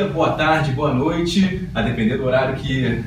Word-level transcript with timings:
dia, 0.00 0.08
boa 0.08 0.32
tarde, 0.32 0.72
boa 0.72 0.94
noite, 0.94 1.68
a 1.74 1.82
depender 1.82 2.16
do 2.16 2.24
horário 2.24 2.56
que 2.56 3.04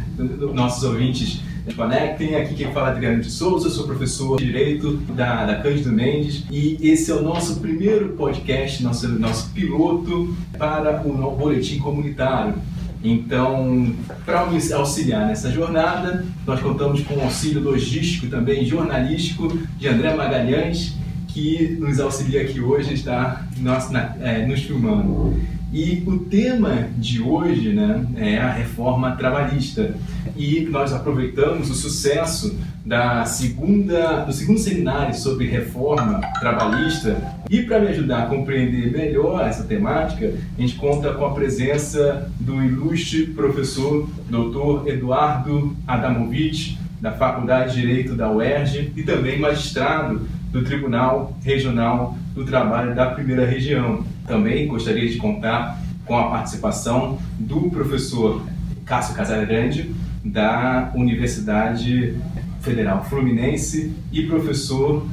nossos 0.54 0.84
ouvintes 0.84 1.42
conectem. 1.76 2.36
Aqui 2.36 2.54
quem 2.54 2.72
fala 2.72 2.90
é 2.90 2.92
Adriano 2.92 3.22
de 3.22 3.32
Souza, 3.32 3.70
sou 3.70 3.88
professor 3.88 4.38
de 4.38 4.46
Direito 4.46 4.98
da, 5.16 5.46
da 5.46 5.56
Cândido 5.56 5.92
Mendes 5.92 6.44
e 6.52 6.78
esse 6.82 7.10
é 7.10 7.16
o 7.16 7.24
nosso 7.24 7.60
primeiro 7.60 8.10
podcast, 8.10 8.84
nosso, 8.84 9.08
nosso 9.08 9.50
piloto 9.52 10.36
para 10.58 11.02
o 11.04 11.32
Boletim 11.32 11.80
Comunitário. 11.80 12.56
Então, 13.04 13.94
para 14.24 14.48
auxiliar 14.76 15.28
nessa 15.28 15.52
jornada, 15.52 16.26
nós 16.46 16.62
contamos 16.62 17.02
com 17.02 17.16
o 17.16 17.24
auxílio 17.24 17.62
logístico 17.62 18.28
também 18.28 18.66
jornalístico 18.66 19.58
de 19.78 19.88
André 19.88 20.14
Magalhães, 20.14 20.94
que 21.28 21.76
nos 21.80 22.00
auxilia 22.00 22.44
aqui 22.44 22.62
hoje, 22.62 22.94
está 22.94 23.46
nos, 23.58 23.92
é, 24.22 24.46
nos 24.46 24.62
filmando. 24.62 25.36
E 25.74 26.04
o 26.06 26.20
tema 26.20 26.88
de 26.98 27.20
hoje 27.20 27.74
né, 27.74 28.06
é 28.16 28.38
a 28.38 28.52
reforma 28.52 29.16
trabalhista. 29.16 29.96
E 30.38 30.68
nós 30.70 30.94
aproveitamos 30.94 31.68
o 31.72 31.74
sucesso 31.74 32.56
da 32.86 33.26
segunda, 33.26 34.20
do 34.20 34.32
segundo 34.32 34.60
seminário 34.60 35.16
sobre 35.16 35.48
reforma 35.48 36.22
trabalhista. 36.40 37.20
E 37.50 37.64
para 37.64 37.80
me 37.80 37.88
ajudar 37.88 38.24
a 38.24 38.26
compreender 38.28 38.92
melhor 38.92 39.48
essa 39.48 39.64
temática, 39.64 40.32
a 40.56 40.62
gente 40.62 40.76
conta 40.76 41.12
com 41.14 41.26
a 41.26 41.34
presença 41.34 42.32
do 42.40 42.64
ilustre 42.64 43.26
professor 43.28 44.08
Dr. 44.30 44.88
Eduardo 44.88 45.76
Adamovich, 45.88 46.78
da 47.02 47.14
Faculdade 47.14 47.74
de 47.74 47.82
Direito 47.82 48.16
da 48.16 48.32
UERJ 48.32 48.94
e 48.96 49.02
também 49.02 49.40
magistrado 49.40 50.22
do 50.52 50.64
Tribunal 50.64 51.36
Regional 51.44 52.16
do 52.36 52.46
Trabalho 52.46 52.94
da 52.94 53.08
Primeira 53.08 53.46
Região. 53.46 54.06
Também 54.26 54.68
gostaria 54.68 55.08
de 55.10 55.18
contar 55.18 55.82
com 56.06 56.18
a 56.18 56.30
participação 56.30 57.18
do 57.40 57.70
professor 57.70 58.42
Cássio 58.86 59.16
Casagrande, 59.16 59.94
da 60.24 60.92
Universidade 60.96 62.18
Federal 62.62 63.04
Fluminense 63.04 63.94
e 64.12 64.24
professor 64.24 65.06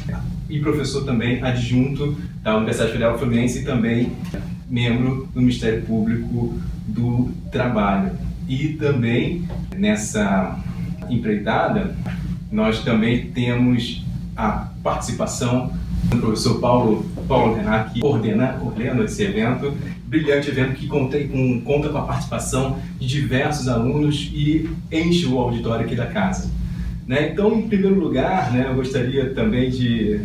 e 0.49 0.61
professor 0.61 1.05
também 1.05 1.43
adjunto 1.43 2.17
da 2.43 2.57
Universidade 2.57 2.93
Federal 2.93 3.19
Fluminense 3.19 3.61
e 3.61 3.65
também 3.65 4.13
membro 4.69 5.29
do 5.33 5.41
Ministério 5.41 5.83
Público 5.83 6.59
do 6.87 7.33
Trabalho. 7.51 8.13
E 8.49 8.69
também 8.75 9.49
nessa 9.77 10.59
empreitada 11.09 11.95
nós 12.51 12.83
também 12.83 13.31
temos 13.31 14.05
a 14.37 14.69
participação 14.83 15.73
do 16.09 16.19
professor 16.19 16.61
Paulo, 16.61 17.05
Paulo 17.29 17.55
Renato, 17.55 17.93
que 17.93 18.05
ordena, 18.05 18.59
ordena 18.63 19.05
esse 19.05 19.23
evento, 19.23 19.73
brilhante 20.07 20.51
evento 20.51 20.75
que 20.75 20.87
conta 20.87 21.19
com, 21.25 21.61
conta 21.61 21.89
com 21.89 21.99
a 21.99 22.03
participação 22.03 22.79
de 22.99 23.07
diversos 23.07 23.69
alunos 23.69 24.31
e 24.33 24.69
enche 24.91 25.27
o 25.27 25.39
auditório 25.39 25.87
aqui 25.87 25.95
da 25.95 26.07
casa. 26.07 26.51
Né? 27.07 27.31
Então, 27.33 27.59
em 27.59 27.69
primeiro 27.69 27.99
lugar, 27.99 28.53
né, 28.53 28.67
eu 28.69 28.75
gostaria 28.75 29.31
também 29.35 29.71
de 29.71 30.21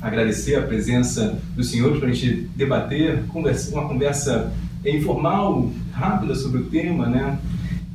agradecer 0.00 0.54
a 0.54 0.62
presença 0.62 1.38
dos 1.54 1.68
senhores 1.70 1.98
para 1.98 2.08
a 2.08 2.12
gente 2.12 2.48
debater, 2.54 3.24
conversa, 3.28 3.72
uma 3.72 3.88
conversa 3.88 4.52
informal, 4.84 5.70
rápida 5.92 6.34
sobre 6.34 6.60
o 6.60 6.64
tema. 6.64 7.06
Né? 7.06 7.38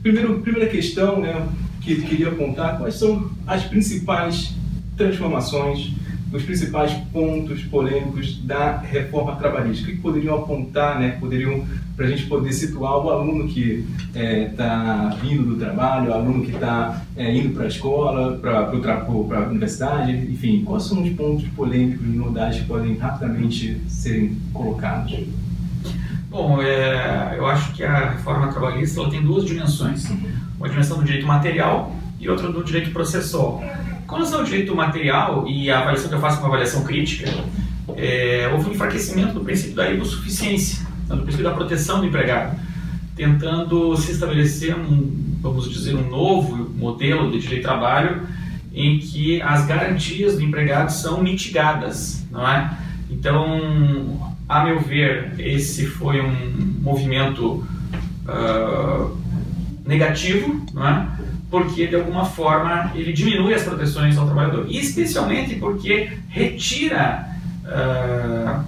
Primeiro, 0.01 0.39
primeira 0.41 0.67
questão 0.69 1.19
né, 1.19 1.47
que 1.81 2.01
queria 2.01 2.29
apontar, 2.29 2.77
quais 2.77 2.95
são 2.95 3.31
as 3.47 3.63
principais 3.63 4.53
transformações, 4.97 5.93
os 6.31 6.43
principais 6.43 6.93
pontos 7.11 7.61
polêmicos 7.63 8.41
da 8.43 8.77
reforma 8.77 9.35
trabalhista. 9.35 9.83
O 9.83 9.87
que 9.87 9.97
poderiam 9.97 10.35
apontar, 10.35 10.99
né, 10.99 11.17
poderiam 11.19 11.65
para 11.95 12.05
a 12.05 12.09
gente 12.09 12.25
poder 12.25 12.53
situar 12.53 12.97
o 12.97 13.09
aluno 13.09 13.47
que 13.47 13.85
está 14.07 14.19
é, 14.19 14.45
tá 14.45 15.17
vindo 15.21 15.43
do 15.43 15.55
trabalho, 15.57 16.09
o 16.09 16.13
aluno 16.13 16.43
que 16.43 16.51
está 16.51 17.01
é, 17.15 17.35
indo 17.35 17.53
para 17.53 17.65
a 17.65 17.67
escola, 17.67 18.37
para 18.37 18.59
a 18.59 19.49
universidade, 19.49 20.11
enfim, 20.11 20.63
quais 20.65 20.83
são 20.83 21.03
os 21.03 21.09
pontos 21.11 21.47
polêmicos 21.49 22.05
e 22.05 22.09
novidades 22.09 22.59
que 22.59 22.65
podem 22.65 22.95
rapidamente 22.95 23.81
serem 23.87 24.37
colocados? 24.53 25.19
Bom, 26.29 26.61
é, 26.61 27.35
eu 27.37 27.45
acho 27.45 27.73
que 27.73 27.83
a 27.83 28.11
reforma 28.11 28.47
trabalhista 28.47 29.01
ela 29.01 29.09
tem 29.09 29.21
duas 29.21 29.43
dimensões. 29.43 30.09
Uma 30.57 30.69
dimensão 30.69 30.97
do 30.97 31.03
direito 31.03 31.27
material 31.27 31.93
e 32.21 32.29
outra 32.29 32.49
do 32.49 32.63
direito 32.63 32.91
processual. 32.91 33.61
Com 34.11 34.17
relação 34.17 34.39
ao 34.39 34.43
direito 34.43 34.75
material 34.75 35.47
e 35.47 35.71
a 35.71 35.79
avaliação 35.79 36.09
que 36.09 36.15
eu 36.15 36.19
faço 36.19 36.35
é 36.35 36.39
uma 36.41 36.49
avaliação 36.49 36.83
crítica, 36.83 37.31
é, 37.95 38.49
houve 38.51 38.69
um 38.69 38.73
enfraquecimento 38.73 39.35
do 39.35 39.39
princípio 39.39 39.73
da 39.73 39.89
hipossuficiência, 39.89 40.85
né, 41.07 41.15
do 41.15 41.21
princípio 41.21 41.45
da 41.45 41.53
proteção 41.53 42.01
do 42.01 42.05
empregado, 42.05 42.59
tentando 43.15 43.95
se 43.95 44.11
estabelecer 44.11 44.75
um, 44.75 45.37
vamos 45.41 45.71
dizer, 45.71 45.95
um 45.95 46.09
novo 46.09 46.57
modelo 46.77 47.31
de 47.31 47.39
direito 47.39 47.61
de 47.61 47.65
trabalho 47.65 48.27
em 48.73 48.99
que 48.99 49.41
as 49.41 49.65
garantias 49.65 50.35
do 50.35 50.41
empregado 50.41 50.91
são 50.91 51.23
mitigadas, 51.23 52.21
não 52.29 52.45
é? 52.45 52.69
Então, 53.09 54.33
a 54.49 54.65
meu 54.65 54.81
ver, 54.81 55.35
esse 55.39 55.85
foi 55.85 56.19
um 56.19 56.35
movimento 56.81 57.65
uh, 58.27 59.17
negativo, 59.85 60.65
não 60.73 60.85
é? 60.85 61.07
Porque 61.51 61.85
de 61.85 61.95
alguma 61.95 62.23
forma 62.23 62.91
ele 62.95 63.11
diminui 63.11 63.53
as 63.53 63.63
proteções 63.63 64.17
ao 64.17 64.25
trabalhador, 64.25 64.65
e 64.69 64.79
especialmente 64.79 65.55
porque 65.55 66.17
retira 66.29 67.27
uh, 67.65 68.63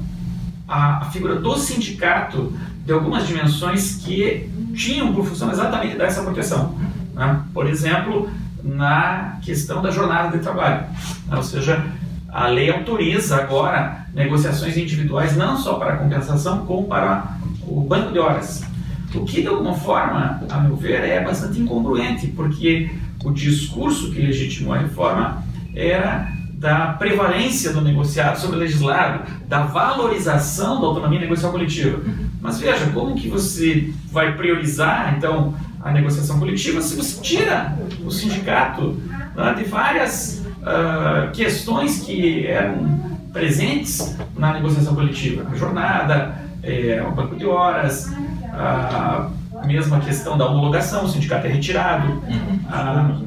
a, 0.67 1.09
figura 1.13 1.37
do 1.37 1.57
sindicato 1.57 2.53
de 2.85 2.91
algumas 2.91 3.25
dimensões 3.25 3.95
que 4.03 4.49
tinham 4.75 5.13
por 5.13 5.25
função 5.25 5.49
exatamente 5.49 5.95
dar 5.95 6.05
essa 6.05 6.21
proteção. 6.21 6.77
Né? 7.13 7.41
Por 7.53 7.67
exemplo, 7.67 8.29
na 8.61 9.37
questão 9.41 9.81
da 9.81 9.89
jornada 9.89 10.37
de 10.37 10.43
trabalho, 10.43 10.83
né? 11.27 11.37
ou 11.37 11.43
seja, 11.43 11.85
a 12.27 12.47
lei 12.47 12.69
autoriza 12.69 13.37
agora 13.37 14.07
negociações 14.13 14.75
individuais 14.75 15.37
não 15.37 15.57
só 15.57 15.75
para 15.75 15.93
a 15.93 15.97
compensação, 15.97 16.65
como 16.65 16.85
para 16.85 17.37
o 17.65 17.79
banco 17.79 18.11
de 18.11 18.19
horas. 18.19 18.72
O 19.15 19.25
que, 19.25 19.41
de 19.41 19.47
alguma 19.47 19.75
forma, 19.75 20.41
a 20.49 20.59
meu 20.59 20.75
ver, 20.75 21.03
é 21.03 21.23
bastante 21.23 21.59
incongruente, 21.59 22.27
porque 22.27 22.89
o 23.23 23.31
discurso 23.31 24.11
que 24.11 24.19
legitimou 24.19 24.73
a 24.73 24.79
reforma 24.79 25.43
era 25.75 26.31
da 26.63 26.93
prevalência 26.93 27.73
do 27.73 27.81
negociado 27.81 28.39
sobre 28.39 28.55
o 28.55 28.59
legislado, 28.59 29.29
da 29.47 29.63
valorização 29.63 30.79
da 30.79 30.87
autonomia 30.87 31.19
negocial 31.19 31.51
coletiva. 31.51 31.99
Mas 32.41 32.57
veja, 32.57 32.85
como 32.93 33.15
que 33.15 33.27
você 33.27 33.93
vai 34.09 34.35
priorizar, 34.37 35.13
então, 35.17 35.53
a 35.81 35.91
negociação 35.91 36.39
coletiva 36.39 36.81
se 36.81 36.95
você 36.95 37.21
tira 37.21 37.77
o 38.05 38.09
sindicato 38.09 38.97
né, 39.35 39.53
de 39.57 39.65
várias 39.65 40.41
uh, 40.61 41.29
questões 41.33 41.99
que 41.99 42.47
eram 42.47 43.17
presentes 43.33 44.15
na 44.37 44.53
negociação 44.53 44.95
coletiva? 44.95 45.45
A 45.51 45.55
jornada, 45.55 46.37
é, 46.63 47.03
o 47.05 47.11
banco 47.11 47.35
de 47.35 47.45
horas, 47.45 48.09
a 48.53 49.29
mesma 49.65 49.99
questão 49.99 50.37
da 50.37 50.45
homologação, 50.45 51.05
o 51.05 51.09
sindicato 51.09 51.47
é 51.47 51.49
retirado, 51.49 52.11
uhum. 52.11 52.59
a, 52.69 53.19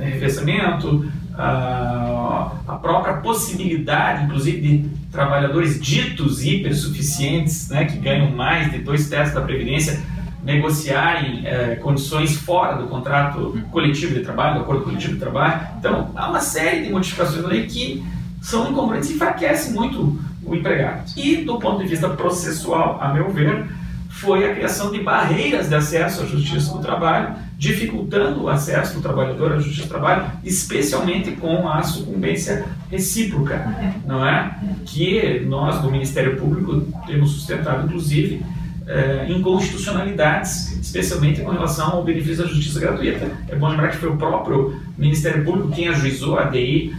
arrefecimento, 0.00 1.10
a, 1.36 2.52
a 2.66 2.74
própria 2.76 3.14
possibilidade, 3.14 4.24
inclusive, 4.24 4.60
de 4.60 4.88
trabalhadores 5.10 5.80
ditos 5.80 6.44
hipersuficientes, 6.44 7.68
né, 7.68 7.84
que 7.84 7.98
ganham 7.98 8.30
mais 8.30 8.70
de 8.70 8.78
dois 8.78 9.08
terços 9.08 9.34
da 9.34 9.40
Previdência, 9.40 10.00
negociarem 10.42 11.46
é, 11.46 11.76
condições 11.76 12.36
fora 12.36 12.76
do 12.76 12.86
contrato 12.86 13.38
uhum. 13.38 13.62
coletivo 13.70 14.14
de 14.14 14.20
trabalho, 14.20 14.56
do 14.56 14.60
acordo 14.60 14.82
coletivo 14.82 15.14
de 15.14 15.18
trabalho. 15.18 15.60
Então, 15.78 16.10
há 16.14 16.28
uma 16.28 16.40
série 16.40 16.84
de 16.84 16.90
modificações 16.90 17.42
da 17.42 17.48
lei 17.48 17.66
que 17.66 18.04
são 18.42 18.70
incongruentes 18.70 19.10
e 19.10 19.14
enfraquecem 19.14 19.72
muito 19.72 20.20
o 20.44 20.54
empregado. 20.54 21.10
E, 21.16 21.36
do 21.36 21.58
ponto 21.58 21.82
de 21.82 21.88
vista 21.88 22.10
processual, 22.10 22.98
a 23.00 23.12
meu 23.14 23.30
ver, 23.30 23.66
foi 24.14 24.48
a 24.48 24.54
criação 24.54 24.92
de 24.92 25.00
barreiras 25.00 25.68
de 25.68 25.74
acesso 25.74 26.22
à 26.22 26.26
justiça 26.26 26.72
do 26.72 26.78
trabalho, 26.78 27.34
dificultando 27.58 28.44
o 28.44 28.48
acesso 28.48 28.94
do 28.94 29.00
trabalhador 29.02 29.52
à 29.52 29.56
justiça 29.56 29.82
do 29.82 29.88
trabalho, 29.88 30.26
especialmente 30.44 31.32
com 31.32 31.68
a 31.68 31.82
sucumbência 31.82 32.64
recíproca, 32.90 33.66
não 34.06 34.24
é? 34.24 34.56
Que 34.86 35.40
nós 35.40 35.80
do 35.80 35.90
Ministério 35.90 36.36
Público 36.36 36.86
temos 37.06 37.32
sustentado, 37.32 37.86
inclusive, 37.86 38.40
eh, 38.86 39.26
inconstitucionalidades, 39.28 40.78
especialmente 40.80 41.40
com 41.40 41.50
relação 41.50 41.92
ao 41.92 42.04
benefício 42.04 42.44
da 42.44 42.48
justiça 42.48 42.78
gratuita. 42.78 43.28
É 43.48 43.56
bom 43.56 43.68
lembrar 43.68 43.88
que 43.88 43.96
foi 43.96 44.10
o 44.10 44.16
próprio 44.16 44.80
Ministério 44.96 45.44
Público 45.44 45.72
quem 45.72 45.88
ajuizou 45.88 46.38
a 46.38 46.44
DI 46.44 46.94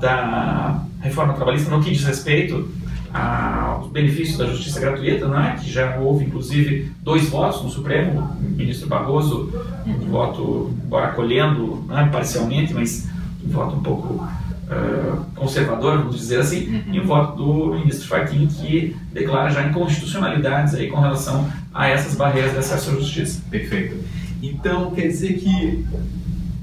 da 0.00 0.82
reforma 1.00 1.34
trabalhista 1.34 1.68
no 1.68 1.82
que 1.82 1.90
diz 1.90 2.04
respeito 2.04 2.68
a, 3.12 3.80
os 3.82 3.90
benefícios 3.90 4.38
da 4.38 4.46
justiça 4.46 4.80
gratuita, 4.80 5.26
né, 5.28 5.58
que 5.60 5.70
já 5.70 5.96
houve 5.98 6.24
inclusive 6.24 6.92
dois 7.02 7.28
votos 7.28 7.62
no 7.62 7.70
Supremo, 7.70 8.20
o 8.40 8.44
ministro 8.50 8.88
Barroso, 8.88 9.52
um 9.86 10.10
voto, 10.10 10.72
embora 10.84 11.06
acolhendo 11.06 11.84
né, 11.88 12.08
parcialmente, 12.12 12.72
mas 12.72 13.08
um 13.44 13.50
voto 13.50 13.76
um 13.76 13.82
pouco 13.82 14.14
uh, 14.14 15.24
conservador, 15.34 15.98
vamos 15.98 16.16
dizer 16.16 16.40
assim, 16.40 16.84
e 16.90 17.00
um 17.00 17.06
voto 17.06 17.36
do 17.36 17.74
ministro 17.74 18.06
Fachin 18.06 18.46
que 18.46 18.96
declara 19.12 19.50
já 19.50 19.66
inconstitucionalidades 19.66 20.74
aí 20.74 20.88
com 20.88 21.00
relação 21.00 21.50
a 21.74 21.88
essas 21.88 22.14
barreiras 22.14 22.52
de 22.52 22.58
acesso 22.58 22.90
à 22.90 22.94
justiça. 22.94 23.42
Perfeito. 23.50 23.96
Então, 24.42 24.90
quer 24.92 25.08
dizer 25.08 25.34
que, 25.34 25.84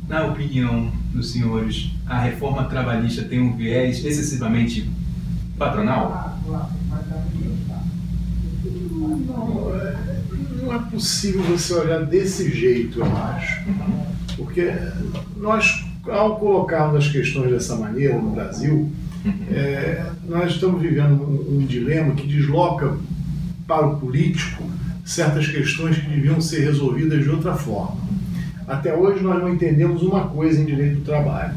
na 0.07 0.25
opinião 0.25 0.91
dos 1.13 1.31
senhores, 1.31 1.91
a 2.05 2.19
reforma 2.19 2.63
trabalhista 2.65 3.23
tem 3.23 3.39
um 3.39 3.55
viés 3.55 4.03
excessivamente 4.03 4.89
patronal? 5.57 6.37
Não 10.61 10.73
é 10.73 10.79
possível 10.91 11.44
você 11.44 11.73
olhar 11.73 12.05
desse 12.05 12.49
jeito, 12.49 12.99
eu 12.99 13.17
acho. 13.17 13.63
Porque 14.35 14.71
nós, 15.35 15.85
ao 16.05 16.38
colocarmos 16.38 17.05
as 17.05 17.11
questões 17.11 17.51
dessa 17.51 17.75
maneira 17.75 18.17
no 18.17 18.31
Brasil, 18.31 18.91
é, 19.51 20.05
nós 20.27 20.53
estamos 20.53 20.81
vivendo 20.81 21.21
um, 21.21 21.57
um 21.57 21.65
dilema 21.65 22.13
que 22.13 22.27
desloca 22.27 22.97
para 23.65 23.85
o 23.85 23.99
político 23.99 24.63
certas 25.05 25.47
questões 25.47 25.97
que 25.97 26.09
deviam 26.09 26.39
ser 26.41 26.65
resolvidas 26.65 27.23
de 27.23 27.29
outra 27.29 27.55
forma. 27.55 27.97
Até 28.67 28.94
hoje 28.95 29.23
nós 29.23 29.41
não 29.41 29.53
entendemos 29.53 30.01
uma 30.01 30.27
coisa 30.27 30.59
em 30.59 30.65
direito 30.65 30.97
do 30.97 31.05
trabalho, 31.05 31.55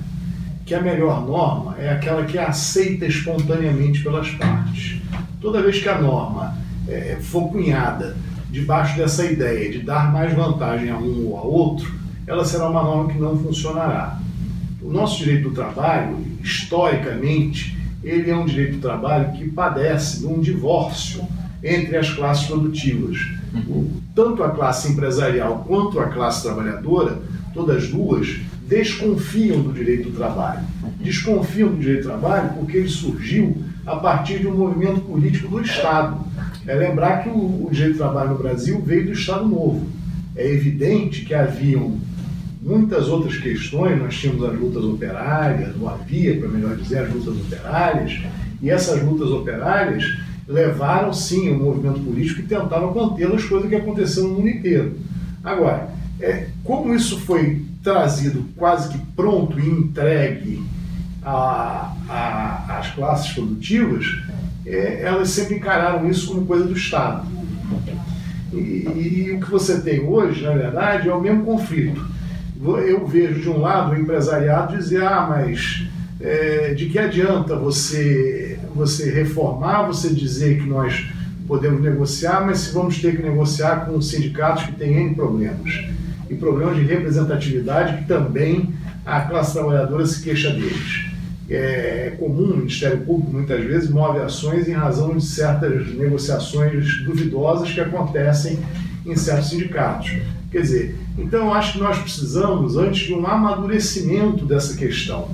que 0.70 0.74
a 0.76 0.80
melhor 0.80 1.26
norma 1.26 1.74
é 1.80 1.90
aquela 1.90 2.24
que 2.24 2.38
é 2.38 2.44
aceita 2.44 3.04
espontaneamente 3.04 4.04
pelas 4.04 4.30
partes. 4.30 5.00
Toda 5.40 5.60
vez 5.60 5.82
que 5.82 5.88
a 5.88 6.00
norma 6.00 6.56
é, 6.86 7.18
for 7.20 7.48
cunhada 7.50 8.16
debaixo 8.52 8.96
dessa 8.96 9.24
ideia 9.24 9.68
de 9.68 9.80
dar 9.80 10.12
mais 10.12 10.32
vantagem 10.32 10.88
a 10.88 10.96
um 10.96 11.26
ou 11.26 11.36
a 11.36 11.42
outro, 11.42 11.92
ela 12.24 12.44
será 12.44 12.68
uma 12.68 12.84
norma 12.84 13.12
que 13.12 13.18
não 13.18 13.36
funcionará. 13.36 14.20
O 14.80 14.92
nosso 14.92 15.18
direito 15.18 15.48
do 15.48 15.54
trabalho, 15.56 16.24
historicamente, 16.40 17.76
ele 18.04 18.30
é 18.30 18.36
um 18.36 18.46
direito 18.46 18.76
do 18.76 18.80
trabalho 18.80 19.32
que 19.32 19.50
padece 19.50 20.20
de 20.20 20.26
um 20.28 20.38
divórcio 20.38 21.26
entre 21.64 21.96
as 21.96 22.10
classes 22.10 22.46
produtivas. 22.46 23.18
Tanto 24.14 24.44
a 24.44 24.50
classe 24.50 24.92
empresarial 24.92 25.64
quanto 25.66 25.98
a 25.98 26.06
classe 26.06 26.44
trabalhadora, 26.44 27.18
todas 27.52 27.88
duas, 27.88 28.38
desconfiam 28.70 29.60
do 29.60 29.72
direito 29.72 30.10
do 30.10 30.16
trabalho. 30.16 30.60
Desconfiam 31.00 31.70
do 31.70 31.78
direito 31.78 32.04
do 32.04 32.08
trabalho 32.08 32.50
porque 32.54 32.76
ele 32.76 32.88
surgiu 32.88 33.56
a 33.84 33.96
partir 33.96 34.38
de 34.38 34.46
um 34.46 34.56
movimento 34.56 35.00
político 35.00 35.48
do 35.48 35.60
Estado. 35.60 36.24
É 36.66 36.74
lembrar 36.74 37.24
que 37.24 37.28
o, 37.28 37.68
direito 37.72 37.94
do 37.94 37.98
trabalho 37.98 38.30
no 38.30 38.38
Brasil 38.38 38.80
veio 38.80 39.06
do 39.06 39.12
Estado 39.12 39.46
Novo. 39.46 39.84
É 40.36 40.48
evidente 40.48 41.24
que 41.24 41.34
haviam 41.34 41.98
muitas 42.62 43.08
outras 43.08 43.36
questões, 43.38 43.98
nós 43.98 44.14
tínhamos 44.16 44.44
as 44.44 44.56
lutas 44.56 44.84
operárias, 44.84 45.74
ou 45.80 45.88
havia, 45.88 46.38
para 46.38 46.48
melhor 46.48 46.76
dizer, 46.76 46.98
as 46.98 47.12
lutas 47.12 47.34
operárias, 47.34 48.20
e 48.62 48.70
essas 48.70 49.02
lutas 49.02 49.30
operárias 49.30 50.04
levaram 50.46 51.12
sim 51.12 51.50
o 51.50 51.58
movimento 51.58 52.00
político 52.00 52.40
e 52.40 52.44
tentaram 52.44 52.92
contê-las, 52.92 53.42
coisa 53.44 53.66
que 53.66 53.74
aconteceu 53.74 54.24
no 54.24 54.34
mundo 54.34 54.48
inteiro. 54.48 54.96
Agora, 55.42 55.88
é, 56.20 56.48
como 56.62 56.94
isso 56.94 57.18
foi 57.20 57.69
trazido 57.82 58.44
quase 58.56 58.88
que 58.88 58.98
pronto 59.16 59.58
e 59.58 59.68
entregue 59.68 60.62
às 61.22 62.90
classes 62.94 63.32
produtivas, 63.32 64.06
é, 64.66 65.02
elas 65.02 65.30
sempre 65.30 65.56
encararam 65.56 66.08
isso 66.08 66.28
como 66.28 66.46
coisa 66.46 66.64
do 66.64 66.74
Estado. 66.74 67.26
E, 68.52 68.56
e, 68.56 69.32
o 69.36 69.40
que 69.40 69.50
você 69.50 69.80
tem 69.80 70.00
hoje, 70.00 70.42
na 70.42 70.52
verdade, 70.52 71.08
é 71.08 71.14
o 71.14 71.20
mesmo 71.20 71.44
conflito 71.44 72.10
eu 72.86 73.06
vejo 73.06 73.40
de 73.40 73.48
um 73.48 73.60
lado 73.60 73.92
o 73.92 73.98
empresariado 73.98 74.76
dizer, 74.76 75.02
ah, 75.02 75.26
mas 75.28 75.86
é, 76.20 76.74
de 76.74 76.86
que 76.86 76.98
adianta 76.98 77.56
você, 77.56 78.58
você 78.74 79.10
reformar, 79.10 79.86
você 79.86 80.10
dizer 80.10 80.60
que 80.60 80.68
nós 80.68 81.06
podemos 81.48 81.80
negociar, 81.80 82.44
mas 82.44 82.58
se 82.58 82.74
vamos 82.74 83.00
ter 83.00 83.16
que 83.16 83.22
negociar 83.22 83.86
com 83.86 84.00
sindicatos 84.00 84.64
que 84.64 84.72
têm 84.72 85.06
N 85.06 85.14
problemas. 85.14 85.86
E 86.30 86.36
problemas 86.36 86.76
de 86.76 86.84
representatividade 86.84 87.98
que 87.98 88.08
também 88.08 88.72
a 89.04 89.22
classe 89.22 89.52
trabalhadora 89.52 90.06
se 90.06 90.22
queixa 90.22 90.50
deles. 90.50 91.06
É 91.50 92.14
comum, 92.18 92.52
o 92.52 92.56
Ministério 92.58 92.98
Público 92.98 93.32
muitas 93.32 93.64
vezes 93.64 93.90
move 93.90 94.20
ações 94.20 94.68
em 94.68 94.72
razão 94.72 95.16
de 95.16 95.24
certas 95.24 95.92
negociações 95.94 97.02
duvidosas 97.02 97.72
que 97.72 97.80
acontecem 97.80 98.60
em 99.04 99.16
certos 99.16 99.50
sindicatos. 99.50 100.12
Quer 100.52 100.62
dizer, 100.62 100.96
então 101.18 101.52
acho 101.52 101.74
que 101.74 101.78
nós 101.80 101.98
precisamos, 101.98 102.76
antes 102.76 103.06
de 103.06 103.14
um 103.14 103.26
amadurecimento 103.26 104.44
dessa 104.44 104.76
questão, 104.76 105.28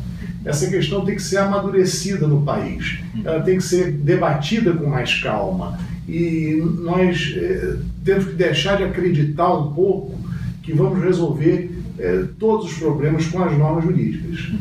essa 0.45 0.69
questão 0.69 1.05
tem 1.05 1.17
que 1.17 1.23
ser 1.23 1.39
amadurecida 1.39 2.27
no 2.27 2.43
país, 2.43 3.01
ela 3.25 3.41
tem 3.41 3.59
que 3.59 3.65
ser 3.65 3.93
debatida 3.93 4.73
com 4.73 4.87
mais 4.87 5.21
calma. 5.21 5.79
E 6.09 6.63
nós 6.81 7.35
eh, 7.37 7.77
temos 8.05 8.27
que 8.27 8.35
deixar 8.35 8.77
de 8.77 8.85
acreditar 8.85 9.53
um 9.53 9.73
pouco 9.73 10.26
que 10.67 10.75
vamos 10.75 11.03
resolver 11.03 11.71
eh, 11.99 12.25
todos 12.39 12.67
os 12.67 12.79
problemas 12.79 13.27
com 13.29 13.43
as 13.43 13.57
normas 13.57 13.85
jurídicas. 13.85 14.53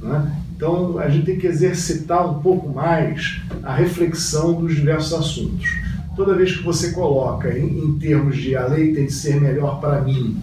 Né? 0.00 0.32
Então 0.56 0.98
a 0.98 1.10
gente 1.10 1.26
tem 1.26 1.38
que 1.38 1.46
exercitar 1.46 2.30
um 2.30 2.40
pouco 2.40 2.70
mais 2.70 3.42
a 3.62 3.74
reflexão 3.74 4.54
dos 4.54 4.74
diversos 4.74 5.12
assuntos 5.12 5.88
toda 6.18 6.34
vez 6.34 6.56
que 6.56 6.64
você 6.64 6.90
coloca 6.90 7.56
em, 7.56 7.84
em 7.84 7.92
termos 7.96 8.36
de 8.36 8.56
a 8.56 8.66
lei 8.66 8.92
tem 8.92 9.06
de 9.06 9.12
ser 9.12 9.40
melhor 9.40 9.80
para 9.80 10.00
mim, 10.00 10.36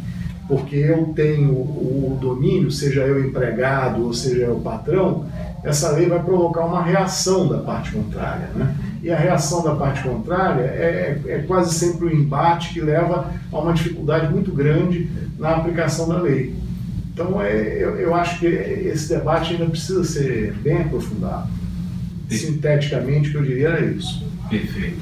porque 0.47 0.77
eu 0.77 1.11
tenho 1.13 1.51
o 1.51 2.17
domínio, 2.19 2.71
seja 2.71 3.01
eu 3.01 3.23
empregado 3.27 4.05
ou 4.05 4.13
seja 4.13 4.45
eu 4.45 4.55
patrão, 4.61 5.25
essa 5.65 5.91
lei 5.91 6.07
vai 6.07 6.21
provocar 6.21 6.65
uma 6.65 6.81
reação 6.81 7.47
da 7.47 7.57
parte 7.57 7.91
contrária. 7.91 8.49
Né? 8.55 8.75
E 9.03 9.11
a 9.11 9.17
reação 9.17 9.63
da 9.63 9.75
parte 9.75 10.01
contrária 10.03 10.61
é, 10.61 11.21
é 11.27 11.37
quase 11.47 11.73
sempre 11.73 12.05
um 12.05 12.11
embate 12.11 12.73
que 12.73 12.81
leva 12.81 13.31
a 13.51 13.59
uma 13.59 13.73
dificuldade 13.73 14.31
muito 14.31 14.51
grande 14.51 15.09
na 15.37 15.55
aplicação 15.55 16.07
da 16.07 16.21
lei. 16.21 16.55
Então, 17.13 17.41
é, 17.41 17.83
eu, 17.83 17.97
eu 17.97 18.15
acho 18.15 18.39
que 18.39 18.45
esse 18.45 19.09
debate 19.09 19.53
ainda 19.53 19.65
precisa 19.65 20.03
ser 20.03 20.53
bem 20.61 20.81
aprofundado. 20.81 21.49
Sinteticamente, 22.29 23.29
o 23.29 23.31
que 23.31 23.37
eu 23.37 23.43
diria 23.43 23.69
era 23.69 23.85
isso. 23.85 24.25
Perfeito 24.49 24.99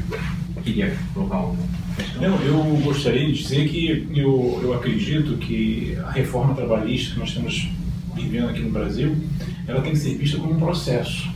queria 0.64 0.96
colocar 1.14 1.38
uma 1.40 1.58
questão? 1.96 2.22
Não, 2.22 2.42
eu 2.42 2.64
gostaria 2.84 3.28
de 3.28 3.34
dizer 3.34 3.68
que 3.70 4.08
eu, 4.16 4.60
eu 4.64 4.74
acredito 4.74 5.38
que 5.38 5.98
a 6.04 6.12
reforma 6.12 6.56
trabalhista 6.56 7.14
que 7.14 7.20
nós 7.20 7.30
estamos 7.30 7.70
vivendo 8.16 8.50
aqui 8.50 8.62
no 8.62 8.72
Brasil, 8.72 9.16
ela 9.68 9.82
tem 9.82 9.94
que 9.94 10.00
ser 10.00 10.16
vista 10.16 10.38
como 10.38 10.54
um 10.54 10.60
processo. 10.60 11.30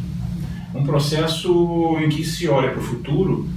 Um 0.74 0.84
processo 0.84 1.98
em 2.04 2.10
que 2.10 2.24
se 2.24 2.48
olha 2.48 2.72
para 2.72 2.80
o 2.80 2.84
futuro, 2.84 3.48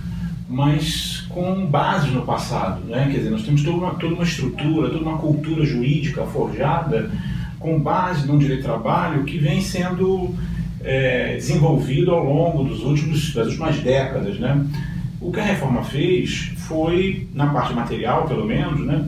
mas 0.49 1.25
com 1.29 1.67
base 1.67 2.09
no 2.09 2.23
passado. 2.23 2.85
Né? 2.85 3.09
Quer 3.11 3.19
dizer, 3.19 3.31
nós 3.31 3.43
temos 3.43 3.62
toda 3.62 3.77
uma, 3.77 3.95
toda 3.95 4.15
uma 4.15 4.25
estrutura, 4.25 4.91
toda 4.91 5.03
uma 5.03 5.19
cultura 5.19 5.65
jurídica 5.65 6.25
forjada 6.27 7.11
com 7.59 7.79
base 7.79 8.27
no 8.27 8.39
direito 8.39 8.61
de 8.61 8.67
trabalho 8.67 9.25
que 9.25 9.39
vem 9.39 9.61
sendo 9.61 10.35
é, 10.83 11.35
desenvolvido 11.35 12.11
ao 12.11 12.25
longo 12.25 12.65
dos 12.65 12.83
últimos, 12.83 13.35
das 13.35 13.49
últimas 13.49 13.79
décadas. 13.81 14.39
Né? 14.39 14.67
O 15.21 15.31
que 15.31 15.39
a 15.39 15.45
reforma 15.45 15.85
fez 15.85 16.53
foi, 16.57 17.29
na 17.35 17.47
parte 17.47 17.75
material 17.75 18.27
pelo 18.27 18.47
menos, 18.47 18.81
né, 18.81 19.05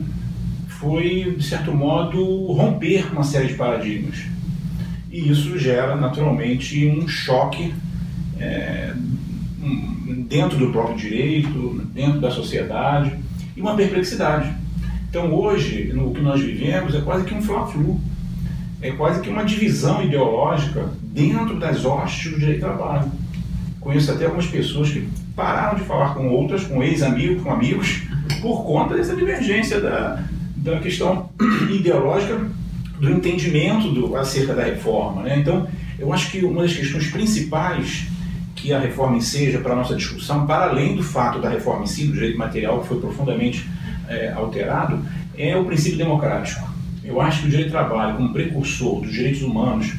foi, 0.83 1.35
de 1.37 1.43
certo 1.43 1.73
modo, 1.73 2.51
romper 2.51 3.09
uma 3.13 3.23
série 3.23 3.47
de 3.47 3.53
paradigmas. 3.53 4.25
E 5.09 5.31
isso 5.31 5.57
gera, 5.57 5.95
naturalmente, 5.95 6.85
um 6.87 7.07
choque 7.07 7.73
é, 8.37 8.93
dentro 10.27 10.57
do 10.57 10.71
próprio 10.71 10.97
direito, 10.97 11.81
dentro 11.93 12.19
da 12.19 12.29
sociedade, 12.29 13.13
e 13.55 13.61
uma 13.61 13.75
perplexidade. 13.75 14.53
Então, 15.09 15.33
hoje, 15.33 15.91
no 15.93 16.13
que 16.13 16.19
nós 16.19 16.41
vivemos 16.41 16.93
é 16.93 16.99
quase 16.99 17.23
que 17.23 17.33
um 17.33 17.41
fla-flu, 17.41 17.99
é 18.81 18.91
quase 18.91 19.21
que 19.21 19.29
uma 19.29 19.45
divisão 19.45 20.03
ideológica 20.03 20.89
dentro 21.01 21.57
das 21.57 21.85
hostes 21.85 22.33
do 22.33 22.39
direito 22.39 22.59
do 22.59 22.65
trabalho. 22.65 23.09
Conheço 23.79 24.11
até 24.11 24.25
algumas 24.25 24.47
pessoas 24.47 24.89
que 24.89 25.07
pararam 25.35 25.77
de 25.77 25.83
falar 25.85 26.13
com 26.13 26.27
outras, 26.27 26.65
com 26.65 26.83
ex-amigos, 26.83 27.41
com 27.41 27.51
amigos, 27.51 28.03
por 28.41 28.65
conta 28.65 28.95
dessa 28.95 29.15
divergência 29.15 29.79
da, 29.79 30.23
da 30.63 30.79
questão 30.79 31.29
ideológica 31.69 32.39
do 32.99 33.11
entendimento 33.11 33.89
do, 33.89 34.15
acerca 34.15 34.53
da 34.53 34.63
reforma. 34.63 35.23
Né? 35.23 35.37
Então, 35.39 35.67
eu 35.99 36.11
acho 36.13 36.31
que 36.31 36.43
uma 36.43 36.61
das 36.61 36.73
questões 36.73 37.07
principais 37.07 38.07
que 38.55 38.71
a 38.71 38.79
reforma 38.79 39.19
seja 39.19 39.59
para 39.59 39.73
a 39.73 39.75
nossa 39.75 39.95
discussão, 39.95 40.47
para 40.47 40.69
além 40.69 40.95
do 40.95 41.03
fato 41.03 41.39
da 41.39 41.49
reforma 41.49 41.83
em 41.83 41.87
si, 41.87 42.05
do 42.05 42.13
direito 42.13 42.37
material, 42.37 42.79
que 42.79 42.87
foi 42.87 42.99
profundamente 42.99 43.67
é, 44.07 44.31
alterado, 44.31 45.03
é 45.37 45.55
o 45.57 45.65
princípio 45.65 45.97
democrático. 45.97 46.71
Eu 47.03 47.19
acho 47.19 47.41
que 47.41 47.47
o 47.47 47.49
direito 47.49 47.67
do 47.67 47.71
trabalho, 47.71 48.15
como 48.15 48.31
precursor 48.31 49.01
dos 49.01 49.11
direitos 49.11 49.41
humanos 49.41 49.93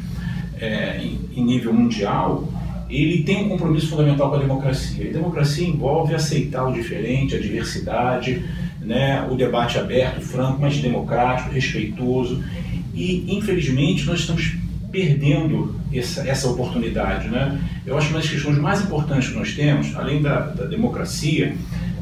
é, 0.59 0.99
em, 0.99 1.21
em 1.37 1.45
nível 1.45 1.75
mundial, 1.75 2.49
ele 2.89 3.23
tem 3.23 3.45
um 3.45 3.49
compromisso 3.51 3.89
fundamental 3.89 4.31
com 4.31 4.37
a 4.37 4.39
democracia. 4.39 5.05
E 5.05 5.13
democracia 5.13 5.69
envolve 5.69 6.15
aceitar 6.15 6.65
o 6.65 6.73
diferente, 6.73 7.35
a 7.35 7.41
diversidade, 7.41 8.43
né, 8.85 9.27
o 9.31 9.35
debate 9.35 9.79
aberto, 9.79 10.21
franco, 10.21 10.61
mas 10.61 10.77
democrático, 10.79 11.51
respeitoso. 11.51 12.43
E, 12.95 13.37
infelizmente, 13.37 14.05
nós 14.05 14.21
estamos 14.21 14.57
perdendo 14.93 15.75
essa, 15.93 16.27
essa 16.29 16.49
oportunidade. 16.49 17.29
Né? 17.29 17.61
Eu 17.85 17.99
acho 17.99 18.09
que 18.09 18.15
uma 18.15 18.21
das 18.21 18.31
questões 18.31 18.59
mais 18.59 18.83
importantes 18.83 19.29
que 19.29 19.35
nós 19.35 19.53
temos, 19.55 19.95
além 19.97 20.23
da, 20.23 20.41
da 20.41 20.67
democracia, 20.67 21.57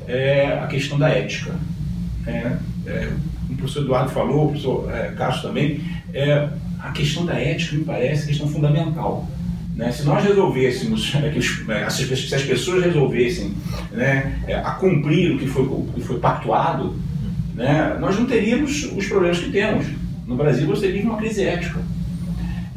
é 0.07 0.59
a 0.62 0.67
questão 0.67 0.99
da 0.99 1.09
ética. 1.09 1.55
É, 2.27 2.57
é, 2.87 3.12
o 3.49 3.57
professor 3.57 3.83
Eduardo 3.83 4.11
falou, 4.11 4.45
o 4.45 4.49
professor 4.49 4.91
é, 4.93 5.12
Castro 5.12 5.49
também, 5.49 5.81
é, 6.12 6.49
a 6.79 6.91
questão 6.91 7.25
da 7.25 7.35
ética 7.35 7.77
me 7.77 7.85
parece 7.85 8.27
questão 8.27 8.49
fundamental. 8.49 9.27
Né? 9.75 9.91
Se 9.91 10.05
nós 10.05 10.23
resolvêssemos, 10.25 11.14
é, 11.14 11.31
que 11.31 11.38
os, 11.38 11.69
é, 11.69 11.88
se 11.91 12.35
as 12.35 12.43
pessoas 12.43 12.85
resolvessem 12.85 13.55
né, 13.91 14.38
é, 14.47 14.55
a 14.57 14.73
cumprir 14.73 15.35
o 15.35 15.38
que 15.38 15.47
foi, 15.47 15.64
o 15.64 15.88
que 15.95 16.00
foi 16.00 16.19
pactuado, 16.19 16.95
né, 17.55 17.97
nós 18.00 18.19
não 18.19 18.26
teríamos 18.26 18.85
os 18.97 19.07
problemas 19.07 19.38
que 19.38 19.50
temos. 19.50 19.87
No 20.26 20.37
Brasil, 20.37 20.67
você 20.67 20.91
vive 20.91 21.07
uma 21.07 21.17
crise 21.17 21.43
ética. 21.43 21.81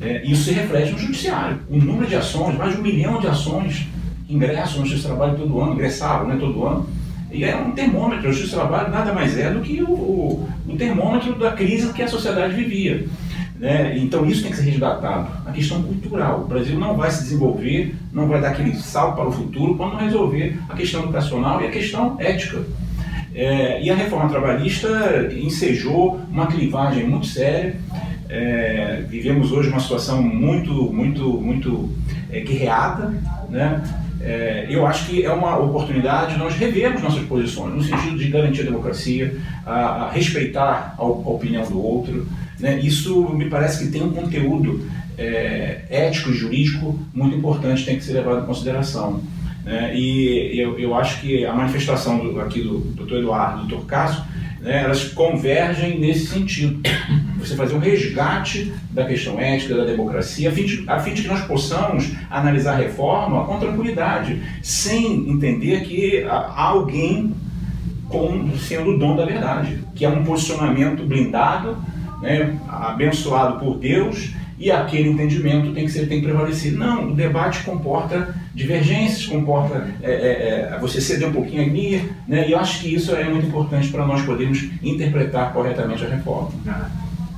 É, 0.01 0.25
isso 0.25 0.43
se 0.43 0.51
reflete 0.51 0.91
no 0.91 0.99
judiciário. 0.99 1.59
O 1.69 1.77
número 1.77 2.07
de 2.07 2.15
ações, 2.15 2.57
mais 2.57 2.73
de 2.73 2.79
um 2.79 2.83
milhão 2.83 3.19
de 3.19 3.27
ações 3.27 3.87
ingressam 4.27 4.79
no 4.79 4.85
justiça 4.85 5.09
do 5.09 5.15
trabalho 5.15 5.37
todo 5.37 5.61
ano, 5.61 5.73
ingressavam 5.73 6.27
né, 6.27 6.37
todo 6.39 6.65
ano. 6.65 6.89
E 7.31 7.43
é 7.43 7.55
um 7.55 7.71
termômetro. 7.71 8.29
O 8.29 8.33
justiça 8.33 8.55
do 8.55 8.61
trabalho 8.61 8.91
nada 8.91 9.13
mais 9.13 9.37
é 9.37 9.51
do 9.51 9.61
que 9.61 9.81
o, 9.81 9.89
o, 9.89 10.49
o 10.67 10.75
termômetro 10.75 11.37
da 11.37 11.51
crise 11.51 11.91
que 11.93 12.01
a 12.01 12.07
sociedade 12.07 12.53
vivia. 12.55 13.05
Né? 13.65 13.97
Então 13.97 14.23
isso 14.27 14.43
tem 14.43 14.51
que 14.51 14.57
ser 14.57 14.69
resgatado. 14.69 15.27
A 15.43 15.51
questão 15.51 15.81
cultural. 15.81 16.41
O 16.41 16.47
Brasil 16.47 16.77
não 16.77 16.95
vai 16.95 17.09
se 17.09 17.23
desenvolver, 17.23 17.95
não 18.13 18.27
vai 18.27 18.39
dar 18.39 18.49
aquele 18.49 18.75
salto 18.75 19.15
para 19.15 19.27
o 19.27 19.31
futuro 19.31 19.73
quando 19.73 19.95
resolver 19.95 20.59
a 20.69 20.75
questão 20.75 21.01
educacional 21.01 21.59
e 21.59 21.65
a 21.65 21.71
questão 21.71 22.15
ética. 22.19 22.61
É, 23.33 23.81
e 23.81 23.89
a 23.89 23.95
reforma 23.95 24.29
trabalhista 24.29 24.87
ensejou 25.35 26.21
uma 26.29 26.45
clivagem 26.45 27.07
muito 27.07 27.25
séria. 27.25 27.75
É, 28.29 29.03
vivemos 29.09 29.51
hoje 29.51 29.69
uma 29.69 29.79
situação 29.79 30.21
muito, 30.21 30.71
muito, 30.93 31.23
muito 31.23 31.89
é, 32.31 32.41
guerreada, 32.41 33.15
né? 33.49 33.83
É, 34.21 34.67
eu 34.69 34.85
acho 34.85 35.07
que 35.07 35.25
é 35.25 35.31
uma 35.31 35.57
oportunidade 35.57 36.33
de 36.33 36.39
nós 36.39 36.55
revermos 36.55 37.01
nossas 37.01 37.23
posições, 37.23 37.73
no 37.73 37.83
sentido 37.83 38.17
de 38.17 38.27
garantir 38.29 38.61
a 38.61 38.65
democracia, 38.65 39.35
a, 39.65 39.73
a 39.73 40.11
respeitar 40.11 40.95
a, 40.97 41.01
a, 41.01 41.05
opinião 41.05 41.63
do 41.65 41.83
outro. 41.83 42.27
Né? 42.59 42.79
Isso 42.79 43.29
me 43.29 43.49
parece 43.49 43.85
que 43.85 43.91
tem 43.91 44.03
um 44.03 44.11
conteúdo 44.11 44.87
é, 45.17 45.83
ético 45.89 46.29
e 46.29 46.33
jurídico 46.33 46.99
muito 47.13 47.35
importante, 47.35 47.85
tem 47.85 47.97
que 47.97 48.03
ser 48.03 48.13
levado 48.13 48.43
em 48.43 48.45
consideração. 48.45 49.21
Né? 49.63 49.95
E 49.95 50.59
eu, 50.59 50.77
eu 50.79 50.95
acho 50.95 51.21
que 51.21 51.45
a 51.45 51.53
manifestação 51.53 52.19
do, 52.19 52.39
aqui 52.39 52.61
do 52.61 52.79
Dr. 52.79 53.15
Eduardo 53.15 53.63
e 53.63 53.67
do 53.67 53.77
Dr. 53.77 53.85
Cássio, 53.85 54.23
né, 54.61 54.83
elas 54.83 55.05
convergem 55.09 55.99
nesse 55.99 56.27
sentido. 56.27 56.81
Você 57.37 57.55
fazer 57.55 57.75
um 57.75 57.79
resgate 57.79 58.73
da 58.89 59.05
questão 59.05 59.39
ética, 59.39 59.75
da 59.75 59.85
democracia, 59.85 60.49
a 60.49 60.51
fim 60.51 60.65
de, 60.65 60.83
a 60.87 60.99
fim 60.99 61.13
de 61.13 61.21
que 61.21 61.27
nós 61.27 61.41
possamos 61.41 62.11
analisar 62.29 62.73
a 62.73 62.77
reforma 62.77 63.45
com 63.45 63.59
tranquilidade, 63.59 64.41
sem 64.63 65.29
entender 65.29 65.81
que 65.81 66.23
há 66.23 66.63
alguém 66.63 67.35
com, 68.09 68.57
sendo 68.57 68.91
o 68.91 68.97
dom 68.97 69.15
da 69.15 69.25
verdade, 69.25 69.83
que 69.93 70.05
é 70.05 70.09
um 70.09 70.23
posicionamento 70.23 71.05
blindado, 71.05 71.77
né, 72.21 72.57
abençoado 72.67 73.59
por 73.59 73.77
Deus 73.77 74.33
e 74.57 74.71
aquele 74.71 75.09
entendimento 75.09 75.73
tem 75.73 75.85
que 75.85 75.91
ser 75.91 76.07
tem 76.07 76.21
que 76.21 76.27
prevalecer. 76.27 76.71
Não, 76.71 77.11
o 77.11 77.15
debate 77.15 77.63
comporta 77.63 78.33
divergências, 78.53 79.25
comporta 79.25 79.87
é, 80.01 80.11
é, 80.11 80.75
é, 80.75 80.79
você 80.79 81.01
ceder 81.01 81.27
um 81.27 81.33
pouquinho 81.33 81.65
aqui, 81.65 82.09
né? 82.27 82.47
E 82.47 82.53
eu 82.53 82.59
acho 82.59 82.79
que 82.79 82.93
isso 82.93 83.13
é 83.13 83.25
muito 83.25 83.47
importante 83.47 83.89
para 83.89 84.05
nós 84.05 84.21
podermos 84.21 84.69
interpretar 84.81 85.51
corretamente 85.51 86.05
a 86.05 86.07
reforma. 86.07 86.51
Ah, 86.67 86.89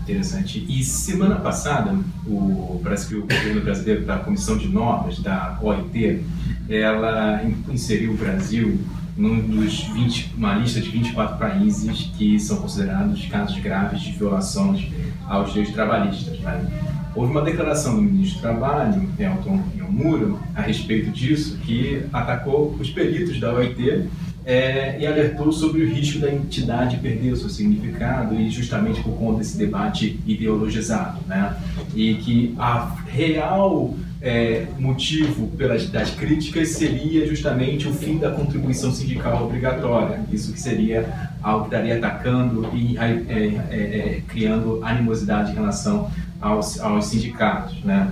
interessante. 0.03 0.63
E 0.69 0.83
semana 0.83 1.37
passada, 1.37 1.95
o, 2.27 2.79
parece 2.83 3.07
que 3.07 3.15
o 3.15 3.21
governo 3.21 3.61
brasileiro, 3.61 4.05
da 4.05 4.17
Comissão 4.17 4.57
de 4.57 4.67
Normas 4.67 5.19
da 5.19 5.57
OIT, 5.61 6.23
ela 6.69 7.41
inseriu 7.69 8.11
o 8.11 8.15
Brasil 8.15 8.79
num 9.17 9.39
dos 9.39 9.81
20, 9.81 10.35
uma 10.37 10.53
lista 10.53 10.79
de 10.79 10.89
24 10.89 11.37
países 11.37 12.11
que 12.17 12.39
são 12.39 12.57
considerados 12.57 13.25
casos 13.25 13.59
graves 13.59 14.01
de 14.01 14.11
violações 14.11 14.87
aos 15.27 15.49
direitos 15.49 15.73
trabalhistas. 15.73 16.39
Né? 16.39 16.67
Houve 17.15 17.31
uma 17.31 17.41
declaração 17.41 17.95
do 17.95 18.01
ministro 18.03 18.37
do 18.37 18.41
Trabalho, 18.41 19.09
Elton 19.17 19.63
Yomuro, 19.75 20.39
a 20.55 20.61
respeito 20.61 21.09
disso, 21.09 21.57
que 21.65 22.05
atacou 22.13 22.75
os 22.79 22.91
peritos 22.91 23.39
da 23.39 23.51
OIT 23.51 24.07
é, 24.45 24.97
e 24.99 25.05
alertou 25.05 25.51
sobre 25.51 25.81
o 25.81 25.89
risco 25.89 26.19
da 26.19 26.31
entidade 26.31 26.97
perder 26.97 27.33
o 27.33 27.35
seu 27.35 27.49
significado 27.49 28.35
e 28.35 28.49
justamente 28.49 29.01
por 29.01 29.17
conta 29.17 29.39
desse 29.39 29.57
debate 29.57 30.19
ideologizado, 30.25 31.19
né? 31.27 31.57
E 31.93 32.13
que 32.15 32.55
a 32.57 32.95
real 33.07 33.93
é, 34.27 34.67
motivo 34.77 35.47
pelas 35.55 35.89
das 35.89 36.11
críticas 36.11 36.69
seria 36.69 37.25
justamente 37.25 37.87
o 37.87 37.93
fim 37.93 38.17
da 38.17 38.29
contribuição 38.29 38.91
sindical 38.91 39.45
obrigatória. 39.45 40.19
Isso 40.29 40.51
que 40.51 40.59
seria 40.59 41.29
algo 41.41 41.69
que 41.69 41.75
estaria 41.75 41.97
atacando 41.97 42.69
e 42.73 42.97
é, 42.97 43.23
é, 43.29 43.45
é 43.71 44.21
criando 44.27 44.83
animosidade 44.83 45.51
em 45.51 45.55
relação 45.55 46.11
aos, 46.41 46.77
aos 46.77 47.05
sindicatos, 47.05 47.81
né? 47.85 48.11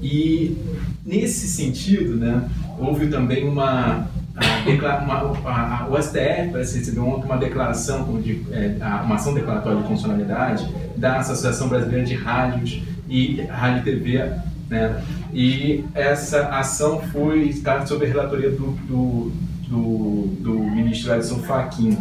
E 0.00 0.56
nesse 1.04 1.48
sentido, 1.48 2.14
né, 2.16 2.48
houve 2.78 3.08
também 3.08 3.48
uma 3.48 4.06
a, 4.36 4.98
uma, 5.02 5.50
a, 5.50 5.84
a, 5.84 5.88
o 5.88 6.00
STF 6.00 6.50
parece 6.52 6.78
receber 6.78 7.00
ontem 7.00 7.24
uma 7.24 7.38
declaração, 7.38 8.20
de, 8.20 8.42
é, 8.52 8.76
uma 9.02 9.16
ação 9.16 9.34
declaratória 9.34 9.80
de 9.80 9.88
funcionalidade 9.88 10.68
da 10.96 11.18
Associação 11.18 11.68
Brasileira 11.68 12.04
de 12.04 12.14
Rádios 12.14 12.82
e 13.08 13.40
Rádio 13.50 13.82
TV, 13.82 14.30
né? 14.68 15.02
E 15.32 15.84
essa 15.94 16.48
ação 16.48 17.00
foi 17.12 17.48
está 17.48 17.84
sob 17.86 18.04
a 18.04 18.08
relatoria 18.08 18.50
do, 18.50 18.72
do, 18.86 19.32
do, 19.68 20.26
do 20.40 20.58
ministro 20.58 21.14
Edson 21.14 21.38
Fachin. 21.40 21.96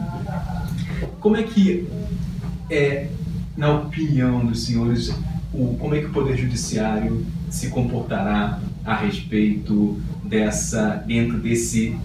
Como 1.20 1.38
é 1.38 1.44
que 1.44 1.88
é, 2.70 3.08
na 3.56 3.74
opinião 3.74 4.46
dos 4.46 4.66
senhores, 4.66 5.14
o, 5.54 5.76
como 5.78 5.96
é 5.96 6.00
que 6.00 6.08
o 6.08 6.12
Poder 6.12 6.38
Judiciário 6.38 7.26
se 7.50 7.70
comportará 7.70 8.60
a 8.84 8.96
respeito 8.96 10.00
dessa, 10.24 11.04
dentro 11.08 11.40
desse, 11.40 11.98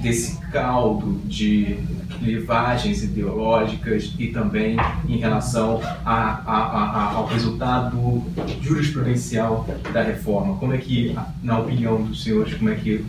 desse 0.00 0.36
caldo 0.50 1.20
de 1.24 1.78
clivagens 2.18 3.02
ideológicas 3.02 4.12
e 4.18 4.28
também 4.28 4.76
em 5.08 5.16
relação 5.16 5.80
a, 6.04 6.42
a, 6.44 6.56
a, 6.56 7.12
ao 7.14 7.26
resultado 7.26 8.22
jurisprudencial 8.60 9.66
da 9.92 10.02
reforma. 10.02 10.56
Como 10.56 10.74
é 10.74 10.78
que, 10.78 11.16
na 11.42 11.58
opinião 11.58 12.02
dos 12.02 12.22
senhores, 12.22 12.54
como 12.54 12.70
é 12.70 12.74
que 12.74 13.04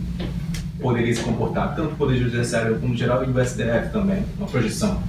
poderia 0.80 1.14
se 1.14 1.22
comportar, 1.22 1.76
tanto 1.76 1.94
o 1.94 1.96
Poder 1.98 2.18
Judiciário 2.18 2.80
como 2.80 2.96
geral 2.96 3.24
e 3.24 3.28
o 3.28 3.46
STF 3.46 3.92
também, 3.92 4.24
uma 4.38 4.48
projeção? 4.48 5.02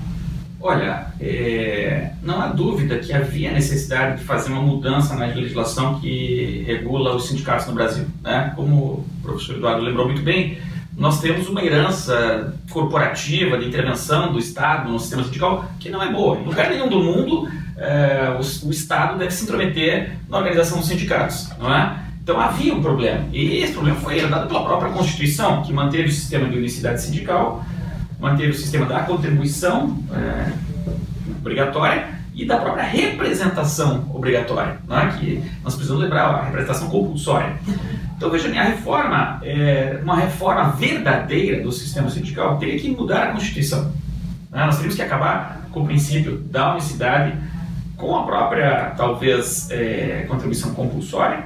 Olha, 0.63 1.07
é, 1.19 2.11
não 2.23 2.39
há 2.39 2.49
dúvida 2.49 2.99
que 2.99 3.15
havia 3.15 3.51
necessidade 3.51 4.19
de 4.19 4.25
fazer 4.25 4.53
uma 4.53 4.61
mudança 4.61 5.15
na 5.15 5.25
legislação 5.27 5.99
que 5.99 6.63
regula 6.67 7.17
os 7.17 7.29
sindicatos 7.29 7.67
no 7.67 7.73
Brasil. 7.73 8.05
Né? 8.23 8.53
Como 8.55 8.77
o 8.77 9.07
professor 9.23 9.57
Eduardo 9.57 9.81
lembrou 9.81 10.07
muito 10.07 10.21
bem, 10.21 10.59
nós 11.01 11.19
temos 11.19 11.49
uma 11.49 11.65
herança 11.65 12.53
corporativa 12.71 13.57
de 13.57 13.67
intervenção 13.67 14.35
do 14.35 14.39
Estado 14.39 14.93
no 14.93 15.01
sistema 15.01 15.25
sindical 15.25 15.65
que 15.81 15.89
não 15.89 16.03
é 16.03 16.13
boa. 16.13 16.39
Em 16.39 16.45
lugar 16.45 16.69
nenhum 16.69 16.91
do 16.91 17.03
mundo, 17.03 17.49
é, 17.79 18.37
o, 18.39 18.69
o, 18.69 18.71
Estado 18.71 19.19
deve 19.19 19.31
se 19.31 19.45
intrometer 19.45 20.19
na 20.29 20.37
organização 20.37 20.77
dos 20.77 20.89
sindicatos, 20.89 21.49
não 21.59 21.75
é? 21.75 21.99
Então 22.23 22.39
havia 22.39 22.75
um 22.75 22.83
problema. 22.83 23.25
E 23.33 23.63
esse 23.63 23.73
problema 23.73 23.99
foi 23.99 24.19
herdado 24.19 24.47
pela 24.47 24.63
própria 24.63 24.93
Constituição, 24.93 25.63
que 25.63 25.73
manteve 25.73 26.11
o 26.11 26.13
sistema 26.13 26.47
de 26.47 26.59
unicidade 26.59 27.01
sindical 27.01 27.65
manter 28.21 28.51
o 28.51 28.55
sistema 28.55 28.85
da 28.85 29.01
contribuição 29.01 29.99
é, 30.13 30.53
obrigatória 31.41 32.09
e 32.35 32.45
da 32.45 32.59
própria 32.59 32.85
representação 32.85 34.05
obrigatória, 34.15 34.77
né? 34.87 35.17
que 35.19 35.43
nós 35.65 35.75
precisamos 35.75 36.03
lembrar 36.03 36.27
a 36.27 36.45
representação 36.45 36.91
compulsória. 36.91 37.57
Então 38.21 38.29
veja 38.29 38.51
a 38.51 38.65
reforma, 38.65 39.41
é, 39.43 39.99
uma 40.03 40.15
reforma 40.15 40.73
verdadeira 40.73 41.63
do 41.63 41.73
sistema 41.73 42.11
sindical 42.11 42.59
teria 42.59 42.79
que 42.79 42.91
mudar 42.91 43.23
a 43.23 43.33
Constituição. 43.33 43.91
Né? 44.51 44.63
Nós 44.67 44.75
teríamos 44.75 44.95
que 44.95 45.01
acabar 45.01 45.67
com 45.73 45.81
o 45.81 45.87
princípio 45.87 46.37
da 46.37 46.73
unicidade, 46.73 47.35
com 47.97 48.15
a 48.15 48.25
própria, 48.25 48.93
talvez, 48.95 49.71
é, 49.71 50.27
contribuição 50.29 50.75
compulsória 50.75 51.45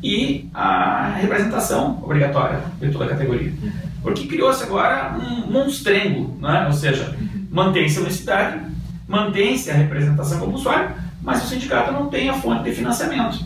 e 0.00 0.48
a 0.54 1.16
representação 1.20 1.98
obrigatória 2.00 2.60
de 2.80 2.92
toda 2.92 3.06
a 3.06 3.08
categoria. 3.08 3.52
Porque 4.00 4.28
criou-se 4.28 4.62
agora 4.62 5.18
um 5.18 5.50
monstrengo, 5.50 6.38
né? 6.40 6.66
ou 6.68 6.72
seja, 6.72 7.12
mantém-se 7.50 7.98
a 7.98 8.02
unicidade, 8.02 8.60
mantém-se 9.08 9.68
a 9.68 9.74
representação 9.74 10.38
compulsória, 10.38 10.94
mas 11.20 11.42
o 11.42 11.48
sindicato 11.48 11.90
não 11.90 12.06
tem 12.06 12.28
a 12.28 12.34
fonte 12.34 12.62
de 12.62 12.70
financiamento, 12.70 13.44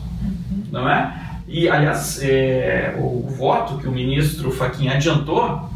não 0.71 0.87
é? 0.87 1.28
E, 1.49 1.67
aliás, 1.67 2.21
é, 2.23 2.95
o, 2.99 3.27
voto 3.27 3.79
que 3.79 3.89
o 3.89 3.91
ministro 3.93 4.51
Fachin 4.51 4.89
adiantou 4.89 5.71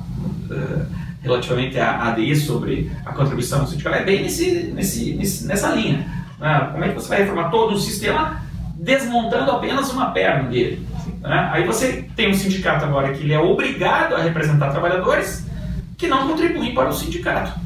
é, 0.50 0.85
relativamente 1.23 1.81
à 1.81 2.09
ADI 2.09 2.37
sobre 2.37 2.93
a 3.07 3.12
contribuição 3.12 3.67
sindical 3.67 3.95
é 3.95 4.05
bem 4.05 4.23
nesse, 4.23 4.71
nesse, 4.75 5.14
nesse, 5.14 5.47
nessa 5.47 5.71
linha. 5.71 6.07
Né? 6.38 6.69
Como 6.73 6.85
é 6.85 6.88
que 6.88 6.95
você 6.95 7.09
vai 7.09 7.19
reformar 7.19 7.49
todo 7.49 7.75
um 7.75 7.79
sistema 7.79 8.43
desmontando 8.75 9.50
apenas 9.50 9.91
uma 9.91 10.11
perna 10.11 10.50
dele? 10.50 10.87
Né? 11.23 11.50
Aí 11.52 11.67
você 11.67 12.07
tem 12.14 12.31
um 12.31 12.35
sindicato 12.35 12.85
agora 12.85 13.14
que 13.14 13.23
ele 13.23 13.33
é 13.33 13.38
obrigado 13.38 14.14
a 14.14 14.23
representar 14.23 14.71
trabalhadores 14.71 15.47
que 15.97 16.07
não 16.07 16.29
contribuem 16.29 16.75
para 16.75 16.88
o 16.88 16.93
sindicato, 16.93 17.59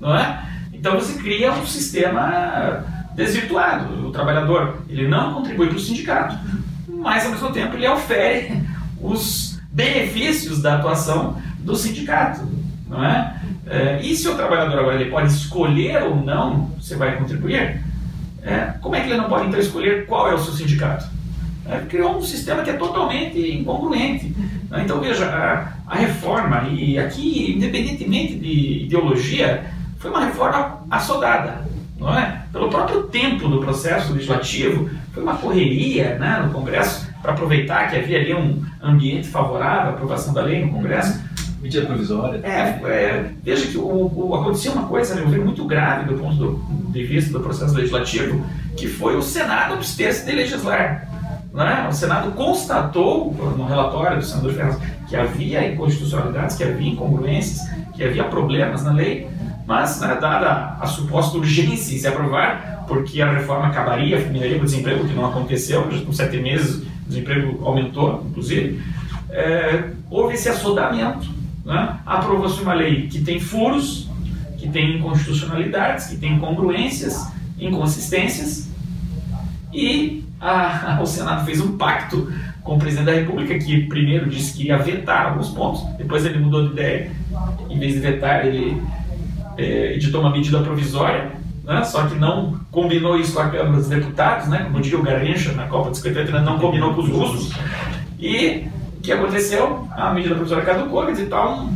não 0.00 0.16
é? 0.16 0.46
Então 0.72 0.94
você 0.94 1.20
cria 1.20 1.52
um 1.52 1.66
sistema 1.66 2.84
desvirtuado. 3.14 4.06
O 4.06 4.10
trabalhador 4.12 4.82
ele 4.88 5.08
não 5.08 5.34
contribui 5.34 5.66
para 5.66 5.76
o 5.76 5.80
sindicato, 5.80 6.38
mas 7.02 7.24
ao 7.24 7.32
mesmo 7.32 7.50
tempo 7.50 7.74
ele 7.74 7.88
ofere 7.88 8.62
os 9.00 9.60
benefícios 9.70 10.62
da 10.62 10.76
atuação 10.76 11.36
do 11.58 11.74
sindicato, 11.74 12.46
não 12.88 13.04
é? 13.04 13.40
é 13.66 14.00
e 14.02 14.14
se 14.14 14.28
o 14.28 14.34
trabalhador 14.34 14.78
agora 14.78 15.00
ele 15.00 15.10
pode 15.10 15.32
escolher 15.32 16.02
ou 16.02 16.16
não 16.16 16.70
se 16.80 16.94
vai 16.94 17.16
contribuir, 17.16 17.82
é, 18.42 18.74
como 18.80 18.94
é 18.94 19.00
que 19.00 19.08
ele 19.08 19.16
não 19.16 19.28
pode 19.28 19.48
então 19.48 19.60
escolher 19.60 20.06
qual 20.06 20.28
é 20.28 20.34
o 20.34 20.38
seu 20.38 20.52
sindicato? 20.52 21.06
É, 21.64 21.78
criou 21.88 22.16
um 22.16 22.22
sistema 22.22 22.62
que 22.62 22.70
é 22.70 22.74
totalmente 22.74 23.38
incongruente. 23.38 24.34
Né? 24.68 24.82
Então 24.82 25.00
veja, 25.00 25.26
a, 25.26 25.72
a 25.86 25.96
reforma, 25.96 26.68
e 26.68 26.98
aqui, 26.98 27.54
independentemente 27.56 28.34
de 28.34 28.84
ideologia, 28.84 29.64
foi 29.98 30.10
uma 30.10 30.24
reforma 30.24 30.80
assodada. 30.90 31.64
Não 31.98 32.18
é? 32.18 32.42
Pelo 32.52 32.68
próprio 32.68 33.04
tempo 33.04 33.48
do 33.48 33.60
processo 33.60 34.12
legislativo, 34.12 34.90
foi 35.12 35.22
uma 35.22 35.36
correria 35.36 36.16
né, 36.18 36.42
no 36.44 36.52
Congresso 36.52 37.06
para 37.20 37.32
aproveitar 37.32 37.90
que 37.90 37.96
havia 37.96 38.18
ali 38.18 38.34
um 38.34 38.62
ambiente 38.82 39.28
favorável 39.28 39.90
à 39.90 39.94
aprovação 39.94 40.32
da 40.32 40.42
lei 40.42 40.64
no 40.64 40.72
Congresso. 40.72 41.20
Medida 41.60 41.86
provisória. 41.86 42.40
É, 42.42 42.80
é, 42.84 43.30
veja 43.40 43.68
que 43.68 43.78
o, 43.78 44.10
o, 44.12 44.34
aconteceu 44.34 44.72
uma 44.72 44.88
coisa 44.88 45.14
né, 45.14 45.22
muito 45.36 45.64
grave 45.64 46.12
do 46.12 46.18
ponto 46.18 46.34
do, 46.34 46.90
de 46.90 47.04
vista 47.04 47.32
do 47.32 47.38
processo 47.38 47.72
legislativo, 47.76 48.44
que 48.76 48.88
foi 48.88 49.16
o 49.16 49.22
Senado 49.22 49.74
abster-se 49.74 50.26
de 50.26 50.32
legislar. 50.32 51.08
Né? 51.52 51.86
O 51.88 51.92
Senado 51.92 52.32
constatou 52.32 53.32
no 53.56 53.64
relatório 53.64 54.16
do 54.18 54.24
senador 54.24 54.54
Ferraz 54.54 54.78
que 55.08 55.14
havia 55.14 55.70
inconstitucionalidades, 55.70 56.56
que 56.56 56.64
havia 56.64 56.90
incongruências, 56.90 57.60
que 57.94 58.02
havia 58.02 58.24
problemas 58.24 58.82
na 58.82 58.92
lei, 58.92 59.28
mas, 59.66 60.00
né, 60.00 60.16
dada 60.20 60.76
a 60.80 60.86
suposta 60.86 61.36
urgência 61.36 61.94
em 61.94 61.98
se 61.98 62.06
aprovar, 62.06 62.71
porque 62.86 63.20
a 63.20 63.32
reforma 63.32 63.66
acabaria, 63.66 64.20
fulminaria 64.20 64.58
o 64.58 64.64
desemprego, 64.64 65.06
que 65.06 65.14
não 65.14 65.26
aconteceu, 65.26 65.90
já 65.90 66.04
com 66.04 66.12
sete 66.12 66.38
meses 66.38 66.82
o 67.06 67.08
desemprego 67.08 67.64
aumentou, 67.64 68.24
inclusive, 68.28 68.82
é, 69.30 69.90
houve 70.10 70.34
esse 70.34 70.48
assodamento. 70.48 71.28
Né? 71.64 71.98
Aprovou-se 72.04 72.60
uma 72.60 72.74
lei 72.74 73.08
que 73.08 73.20
tem 73.20 73.40
furos, 73.40 74.08
que 74.58 74.68
tem 74.68 74.98
inconstitucionalidades, 74.98 76.06
que 76.06 76.16
tem 76.16 76.34
incongruências, 76.34 77.26
inconsistências, 77.58 78.70
e 79.72 80.24
a, 80.40 80.98
o 81.02 81.06
Senado 81.06 81.44
fez 81.44 81.60
um 81.60 81.76
pacto 81.76 82.32
com 82.62 82.76
o 82.76 82.78
presidente 82.78 83.06
da 83.06 83.12
República, 83.12 83.58
que 83.58 83.86
primeiro 83.86 84.28
disse 84.28 84.54
que 84.56 84.68
ia 84.68 84.78
vetar 84.78 85.26
alguns 85.26 85.48
pontos, 85.48 85.82
depois 85.96 86.24
ele 86.24 86.38
mudou 86.38 86.66
de 86.66 86.72
ideia, 86.72 87.10
em 87.68 87.78
vez 87.78 87.94
de 87.94 88.00
vetar, 88.00 88.46
ele 88.46 88.80
é, 89.56 89.94
editou 89.94 90.20
uma 90.20 90.30
medida 90.30 90.62
provisória, 90.62 91.32
né? 91.64 91.84
só 91.84 92.06
que 92.06 92.14
não 92.16 92.60
combinou 92.70 93.18
isso 93.18 93.34
com 93.34 93.40
a 93.40 93.48
Câmara 93.48 93.76
dos 93.76 93.88
Deputados, 93.88 94.48
né? 94.48 94.64
como 94.64 94.80
diria 94.80 94.98
o 94.98 95.02
Garrincha 95.02 95.52
na 95.52 95.66
Copa 95.66 95.90
de 95.90 95.98
50, 95.98 96.40
não 96.40 96.58
combinou 96.58 96.94
com 96.94 97.02
os 97.02 97.08
russos. 97.08 97.52
E 98.18 98.66
o 98.98 99.00
que 99.02 99.12
aconteceu? 99.12 99.88
A 99.92 100.12
medida 100.12 100.34
provisória 100.34 100.64
caducou, 100.64 101.04
quer 101.06 101.12
dizer, 101.12 101.24
está 101.24 101.48
um, 101.48 101.74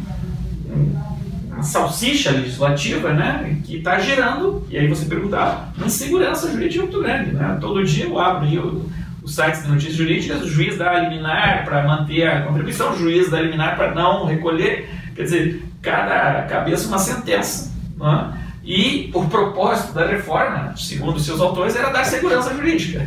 uma 1.48 1.62
salsicha 1.62 2.30
legislativa 2.30 3.12
né? 3.12 3.58
que 3.64 3.78
está 3.78 3.98
gerando, 3.98 4.66
e 4.70 4.76
aí 4.76 4.86
você 4.88 5.06
perguntava, 5.06 5.68
uma 5.76 5.86
insegurança 5.86 6.50
jurídica 6.50 6.82
muito 6.82 7.00
grande. 7.00 7.32
Né? 7.32 7.58
Todo 7.60 7.84
dia 7.84 8.04
eu 8.04 8.18
abro 8.18 8.46
o, 8.46 8.90
os 9.22 9.34
sites 9.34 9.64
de 9.64 9.68
notícias 9.68 9.96
jurídicas, 9.96 10.42
o 10.42 10.48
juiz 10.48 10.78
dá 10.78 10.90
a 10.90 11.00
liminar 11.00 11.64
para 11.64 11.86
manter 11.86 12.28
a 12.28 12.42
contribuição, 12.42 12.92
o 12.92 12.96
juiz 12.96 13.28
dá 13.28 13.38
a 13.38 13.42
liminar 13.42 13.76
para 13.76 13.94
não 13.94 14.24
recolher. 14.24 14.88
Quer 15.16 15.22
dizer, 15.22 15.64
cada 15.82 16.42
cabeça 16.42 16.86
uma 16.86 16.98
sentença. 16.98 17.74
É? 18.00 18.45
E 18.66 19.10
o 19.14 19.24
propósito 19.26 19.94
da 19.94 20.04
reforma, 20.04 20.74
segundo 20.76 21.20
seus 21.20 21.40
autores, 21.40 21.76
era 21.76 21.90
dar 21.90 22.04
segurança 22.04 22.52
jurídica. 22.52 23.06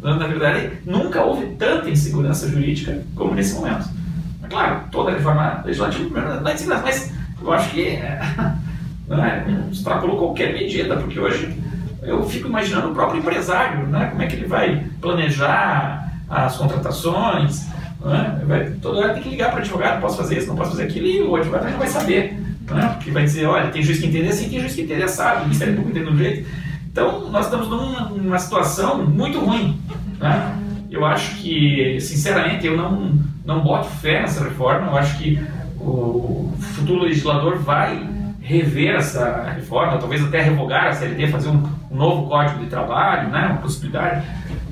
Na 0.00 0.26
verdade, 0.26 0.78
nunca 0.86 1.22
houve 1.22 1.46
tanta 1.56 1.90
insegurança 1.90 2.48
jurídica 2.48 3.02
como 3.14 3.34
nesse 3.34 3.54
momento. 3.54 3.86
Mas, 4.40 4.50
claro, 4.50 4.80
toda 4.90 5.12
reforma 5.12 5.62
legislativa 5.66 6.40
não 6.40 6.48
é 6.50 6.54
insegurança, 6.54 6.82
mas 6.82 7.12
eu 7.42 7.52
acho 7.52 7.70
que 7.70 7.82
é, 7.82 8.18
é, 9.10 9.70
extrapolou 9.70 10.16
qualquer 10.16 10.54
medida, 10.54 10.96
porque 10.96 11.20
hoje 11.20 11.54
eu 12.02 12.26
fico 12.26 12.48
imaginando 12.48 12.90
o 12.90 12.94
próprio 12.94 13.20
empresário, 13.20 13.86
né? 13.86 14.08
como 14.10 14.22
é 14.22 14.26
que 14.26 14.36
ele 14.36 14.46
vai 14.46 14.86
planejar 15.02 16.12
as 16.30 16.56
contratações, 16.56 17.66
né? 18.02 18.42
Vai, 18.46 18.70
toda 18.82 19.00
hora 19.00 19.14
tem 19.14 19.22
que 19.22 19.28
ligar 19.30 19.50
para 19.50 19.58
o 19.58 19.60
advogado, 19.60 20.00
posso 20.00 20.16
fazer 20.16 20.38
isso, 20.38 20.48
não 20.48 20.56
posso 20.56 20.72
fazer 20.72 20.84
aquilo, 20.84 21.06
e 21.06 21.22
o 21.22 21.36
advogado 21.36 21.70
não 21.70 21.78
vai 21.78 21.88
saber. 21.88 22.43
Né? 22.70 22.88
Porque 22.94 23.10
vai 23.10 23.24
dizer, 23.24 23.46
olha, 23.46 23.70
tem 23.70 23.82
juiz 23.82 23.98
que 23.98 24.06
entende 24.06 24.28
assim, 24.28 24.48
tem 24.48 24.60
juiz 24.60 24.74
que 24.74 24.82
entende 24.82 25.02
assado, 25.02 25.40
o 25.40 25.42
Ministério 25.44 25.74
Público 25.74 25.98
entende 25.98 26.10
de 26.10 26.14
um 26.14 26.18
jeito. 26.18 26.48
Então, 26.90 27.30
nós 27.30 27.46
estamos 27.46 27.68
numa, 27.68 28.08
numa 28.08 28.38
situação 28.38 29.04
muito 29.04 29.38
ruim. 29.40 29.80
Né? 30.18 30.58
Eu 30.90 31.04
acho 31.04 31.36
que, 31.36 31.98
sinceramente, 32.00 32.66
eu 32.66 32.76
não, 32.76 33.18
não 33.44 33.62
boto 33.62 33.88
fé 33.88 34.20
nessa 34.20 34.44
reforma. 34.44 34.86
Eu 34.86 34.96
acho 34.96 35.18
que 35.18 35.38
o 35.80 36.52
futuro 36.60 37.02
legislador 37.02 37.58
vai 37.58 38.08
rever 38.40 38.94
essa 38.94 39.52
reforma, 39.56 39.98
talvez 39.98 40.22
até 40.22 40.42
revogar 40.42 40.86
a 40.86 40.92
CLT, 40.92 41.28
fazer 41.28 41.48
um, 41.48 41.62
um 41.90 41.96
novo 41.96 42.28
código 42.28 42.60
de 42.60 42.66
trabalho, 42.66 43.30
né, 43.30 43.46
uma 43.46 43.56
possibilidade 43.56 44.22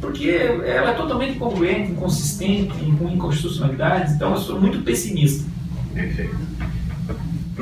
porque 0.02 0.28
ela 0.28 0.90
é 0.90 0.94
totalmente 0.94 1.36
incongruente, 1.36 1.92
inconsistente, 1.92 2.74
com 2.98 3.08
inconstitucionalidades, 3.08 4.14
então 4.14 4.32
eu 4.32 4.36
sou 4.36 4.60
muito 4.60 4.80
pessimista. 4.80 5.48
Perfeito. 5.94 6.36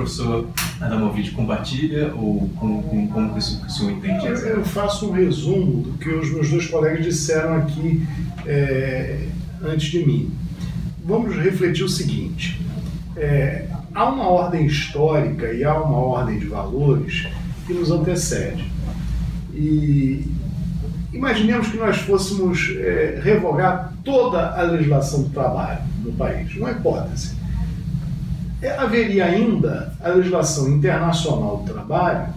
Professor 0.00 0.48
Adamovich, 0.80 1.32
compartilha 1.32 2.14
ou 2.14 2.48
como, 2.56 2.82
como, 2.82 3.08
como 3.08 3.32
que 3.32 3.38
o 3.38 3.70
senhor 3.70 3.92
entende? 3.92 4.26
Eu, 4.26 4.34
eu, 4.34 4.64
faço 4.64 5.08
um 5.08 5.12
resumo 5.12 5.82
do 5.82 5.98
que 5.98 6.08
os 6.08 6.30
meus 6.30 6.48
dois 6.48 6.66
colegas 6.66 7.04
disseram 7.04 7.56
aqui 7.56 8.06
é, 8.46 9.26
antes 9.62 9.90
de 9.90 10.04
mim. 10.04 10.32
Vamos 11.04 11.36
refletir 11.36 11.84
o 11.84 11.88
seguinte: 11.88 12.60
é, 13.16 13.66
há 13.94 14.08
uma 14.08 14.28
ordem 14.28 14.66
histórica 14.66 15.52
e 15.52 15.64
há 15.64 15.74
uma 15.74 15.98
ordem 15.98 16.38
de 16.38 16.46
valores 16.46 17.26
que 17.66 17.74
nos 17.74 17.90
antecede. 17.90 18.64
E 19.52 20.24
Imaginemos 21.12 21.68
que 21.68 21.76
nós 21.76 21.98
fôssemos 21.98 22.70
é, 22.78 23.20
revogar 23.22 23.92
toda 24.04 24.54
a 24.54 24.62
legislação 24.62 25.24
do 25.24 25.30
trabalho 25.30 25.80
no 26.04 26.12
país, 26.12 26.54
uma 26.54 26.70
hipótese. 26.70 27.39
É, 28.62 28.76
haveria 28.76 29.24
ainda 29.24 29.92
a 30.02 30.10
legislação 30.10 30.68
internacional 30.68 31.58
do 31.58 31.72
trabalho 31.72 32.28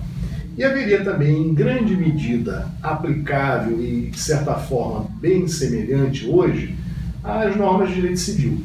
e 0.57 0.63
haveria 0.63 1.03
também, 1.03 1.49
em 1.49 1.53
grande 1.53 1.95
medida, 1.95 2.67
aplicável 2.81 3.83
e, 3.83 4.09
de 4.11 4.19
certa 4.19 4.53
forma, 4.53 5.07
bem 5.19 5.47
semelhante 5.47 6.25
hoje, 6.27 6.75
às 7.23 7.55
normas 7.55 7.89
de 7.89 7.95
direito 7.95 8.19
civil. 8.19 8.61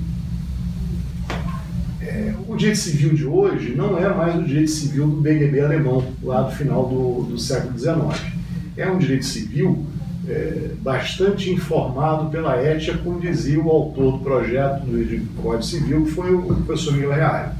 É, 2.00 2.32
o 2.46 2.54
direito 2.56 2.78
civil 2.78 3.14
de 3.14 3.24
hoje 3.24 3.74
não 3.74 3.98
é 3.98 4.08
mais 4.14 4.36
o 4.36 4.44
direito 4.44 4.70
civil 4.70 5.08
do 5.08 5.20
BGB 5.20 5.60
alemão, 5.60 6.04
lá 6.22 6.42
do 6.42 6.54
final 6.54 6.86
do, 6.86 7.22
do 7.24 7.38
século 7.38 7.76
XIX. 7.78 8.32
É 8.76 8.88
um 8.88 8.98
direito 8.98 9.24
civil 9.24 9.84
é, 10.28 10.70
bastante 10.80 11.50
informado 11.50 12.30
pela 12.30 12.56
ética, 12.56 12.98
como 12.98 13.18
dizia 13.18 13.60
o 13.60 13.70
autor 13.70 14.12
do 14.12 14.18
projeto 14.18 14.82
do 14.84 15.42
Código 15.42 15.62
Civil, 15.62 16.04
que 16.04 16.10
foi 16.10 16.34
o 16.34 16.42
professor 16.42 16.92
Miguel 16.92 17.12
Reale. 17.12 17.52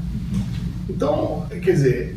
Então, 0.87 1.45
quer 1.49 1.71
dizer, 1.71 2.15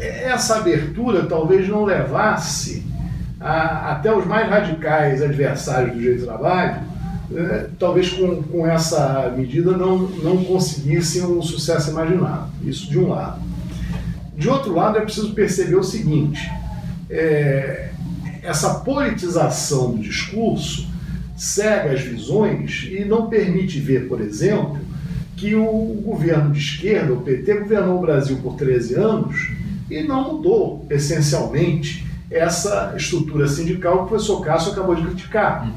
essa 0.00 0.56
abertura 0.56 1.26
talvez 1.26 1.68
não 1.68 1.84
levasse 1.84 2.84
a, 3.40 3.92
até 3.92 4.14
os 4.14 4.26
mais 4.26 4.48
radicais 4.48 5.22
adversários 5.22 5.92
do 5.92 5.98
direito 5.98 6.20
do 6.20 6.26
trabalho, 6.26 6.82
é, 7.34 7.66
talvez 7.78 8.10
com, 8.10 8.42
com 8.42 8.66
essa 8.66 9.32
medida 9.36 9.76
não, 9.76 9.98
não 9.98 10.44
conseguissem 10.44 11.22
o 11.22 11.38
um 11.38 11.42
sucesso 11.42 11.90
imaginado. 11.90 12.48
Isso 12.62 12.88
de 12.90 12.98
um 12.98 13.08
lado. 13.08 13.40
De 14.36 14.48
outro 14.48 14.74
lado, 14.74 14.98
é 14.98 15.00
preciso 15.00 15.32
perceber 15.32 15.76
o 15.76 15.82
seguinte: 15.82 16.40
é, 17.10 17.90
essa 18.46 18.74
politização 18.76 19.90
do 19.90 19.98
discurso 19.98 20.86
cega 21.36 21.92
as 21.92 22.00
visões 22.00 22.88
e 22.90 23.04
não 23.04 23.28
permite 23.28 23.80
ver, 23.80 24.08
por 24.08 24.20
exemplo, 24.20 24.78
que 25.36 25.54
o 25.54 26.00
governo 26.04 26.52
de 26.52 26.60
esquerda, 26.60 27.12
o 27.12 27.20
PT, 27.20 27.60
governou 27.60 27.98
o 27.98 28.00
Brasil 28.00 28.38
por 28.42 28.54
13 28.54 28.94
anos 28.94 29.50
e 29.90 30.02
não 30.02 30.32
mudou 30.32 30.86
essencialmente 30.88 32.06
essa 32.30 32.94
estrutura 32.96 33.46
sindical 33.48 33.98
que 33.98 34.04
o 34.04 34.06
professor 34.06 34.40
Cássio 34.40 34.72
acabou 34.72 34.94
de 34.94 35.02
criticar. 35.02 35.70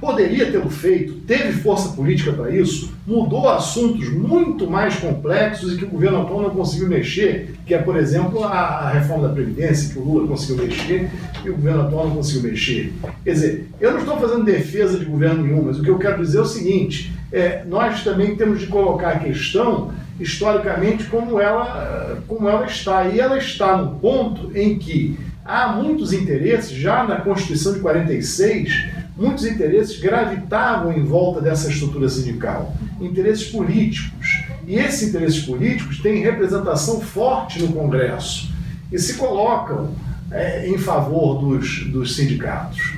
poderia 0.00 0.50
tê-lo 0.50 0.70
feito, 0.70 1.14
teve 1.26 1.52
força 1.52 1.90
política 1.90 2.32
para 2.32 2.50
isso, 2.50 2.92
mudou 3.06 3.48
assuntos 3.48 4.08
muito 4.08 4.68
mais 4.68 4.96
complexos 4.96 5.74
e 5.74 5.76
que 5.76 5.84
o 5.84 5.90
governo 5.90 6.22
atual 6.22 6.42
não 6.42 6.50
conseguiu 6.50 6.88
mexer, 6.88 7.51
que 7.66 7.74
é, 7.74 7.78
por 7.78 7.96
exemplo, 7.96 8.42
a, 8.44 8.90
reforma 8.90 9.28
da 9.28 9.34
Previdência, 9.34 9.92
que 9.92 9.98
o 9.98 10.04
Lula 10.04 10.28
conseguiu 10.28 10.64
mexer 10.64 11.10
e 11.44 11.50
o 11.50 11.54
governo 11.54 11.82
atual 11.82 12.08
não 12.08 12.16
conseguiu 12.16 12.50
mexer. 12.50 12.92
Quer 13.24 13.32
dizer, 13.32 13.68
eu 13.80 13.92
não 13.92 14.00
estou 14.00 14.18
fazendo 14.18 14.44
defesa 14.44 14.98
de 14.98 15.04
governo 15.04 15.42
nenhum, 15.42 15.62
mas 15.64 15.78
o 15.78 15.82
que 15.82 15.90
eu 15.90 15.98
quero 15.98 16.22
dizer 16.22 16.38
é 16.38 16.42
o 16.42 16.46
seguinte: 16.46 17.12
é, 17.32 17.64
nós 17.66 18.02
também 18.02 18.34
temos 18.36 18.60
de 18.60 18.66
colocar 18.66 19.10
a 19.10 19.18
questão 19.18 19.92
historicamente 20.18 21.04
como 21.04 21.40
ela, 21.40 22.22
como 22.26 22.48
ela 22.48 22.66
está. 22.66 23.06
E 23.08 23.20
ela 23.20 23.38
está 23.38 23.76
no 23.76 23.96
ponto 23.96 24.56
em 24.56 24.78
que 24.78 25.18
há 25.44 25.68
muitos 25.68 26.12
interesses, 26.12 26.70
já 26.70 27.04
na 27.04 27.16
Constituição 27.16 27.74
de 27.74 27.80
46, 27.80 28.86
muitos 29.16 29.44
interesses 29.44 30.00
gravitavam 30.00 30.92
em 30.92 31.04
volta 31.04 31.40
dessa 31.40 31.70
estrutura 31.70 32.08
sindical, 32.08 32.74
interesses 33.00 33.50
políticos. 33.50 34.21
E 34.66 34.76
esses 34.76 35.08
interesses 35.08 35.44
políticos 35.44 36.00
têm 36.00 36.22
representação 36.22 37.00
forte 37.00 37.60
no 37.62 37.72
Congresso 37.72 38.52
e 38.90 38.98
se 38.98 39.14
colocam 39.14 39.94
é, 40.30 40.68
em 40.68 40.78
favor 40.78 41.40
dos, 41.40 41.84
dos 41.86 42.14
sindicatos. 42.14 42.92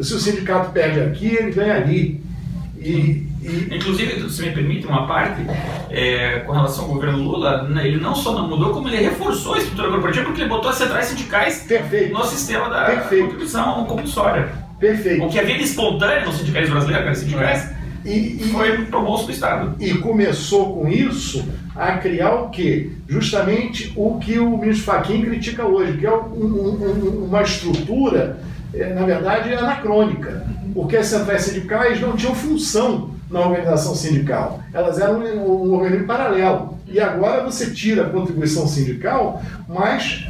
Se 0.00 0.14
o 0.14 0.18
sindicato 0.18 0.70
perde 0.70 1.00
aqui, 1.00 1.26
ele 1.26 1.52
ganha 1.52 1.74
ali. 1.74 2.22
E, 2.76 3.26
e... 3.42 3.68
Inclusive, 3.72 4.30
se 4.30 4.42
me 4.42 4.52
permite 4.52 4.86
uma 4.86 5.06
parte, 5.06 5.42
é, 5.90 6.40
com 6.40 6.52
relação 6.52 6.84
ao 6.84 6.94
governo 6.94 7.18
Lula, 7.18 7.64
né, 7.64 7.86
ele 7.86 7.98
não 7.98 8.14
só 8.14 8.32
não 8.32 8.48
mudou, 8.48 8.70
como 8.70 8.88
ele 8.88 8.98
reforçou 8.98 9.54
a 9.54 9.58
estrutura 9.58 9.90
corporativa, 9.90 10.24
porque 10.26 10.42
ele 10.42 10.48
botou 10.48 10.70
as 10.70 10.76
centrais 10.76 11.06
sindicais 11.06 11.64
Perfeito. 11.66 12.12
no 12.12 12.24
sistema 12.24 12.68
da 12.68 12.84
Perfeito. 12.84 13.24
contribuição 13.24 13.84
compulsória. 13.86 14.48
Perfeito. 14.78 15.24
O 15.24 15.28
que 15.28 15.40
havia 15.40 15.56
de 15.56 15.64
espontâneo 15.64 16.26
nos 16.26 16.36
sindicalismo 16.36 16.74
brasileiro, 16.74 17.02
aqueles 17.02 17.18
sindicais, 17.18 17.70
e, 18.08 18.36
e, 18.40 18.48
foi 18.50 18.84
pro 18.86 19.02
bolso 19.02 19.26
do 19.26 19.32
Estado. 19.32 19.74
E 19.78 19.94
começou 19.94 20.74
com 20.74 20.88
isso 20.88 21.46
a 21.76 21.98
criar 21.98 22.34
o 22.34 22.50
quê? 22.50 22.90
Justamente 23.08 23.92
o 23.96 24.18
que 24.18 24.38
o 24.38 24.56
ministro 24.56 24.84
Fachin 24.84 25.22
critica 25.22 25.66
hoje, 25.66 25.98
que 25.98 26.06
é 26.06 26.12
um, 26.12 26.44
um, 26.44 27.24
uma 27.26 27.42
estrutura, 27.42 28.40
é, 28.74 28.94
na 28.94 29.04
verdade, 29.04 29.52
anacrônica. 29.52 30.46
Porque 30.74 30.96
as 30.96 31.06
centrais 31.06 31.42
sindicais 31.42 32.00
não 32.00 32.16
tinham 32.16 32.34
função 32.34 33.10
na 33.30 33.40
organização 33.40 33.94
sindical. 33.94 34.60
Elas 34.72 34.98
eram 34.98 35.20
um, 35.20 35.68
um 35.68 35.74
organismo 35.74 36.06
paralelo. 36.06 36.78
E 36.86 36.98
agora 36.98 37.44
você 37.44 37.70
tira 37.70 38.06
a 38.06 38.10
contribuição 38.10 38.66
sindical, 38.66 39.42
mas 39.68 40.26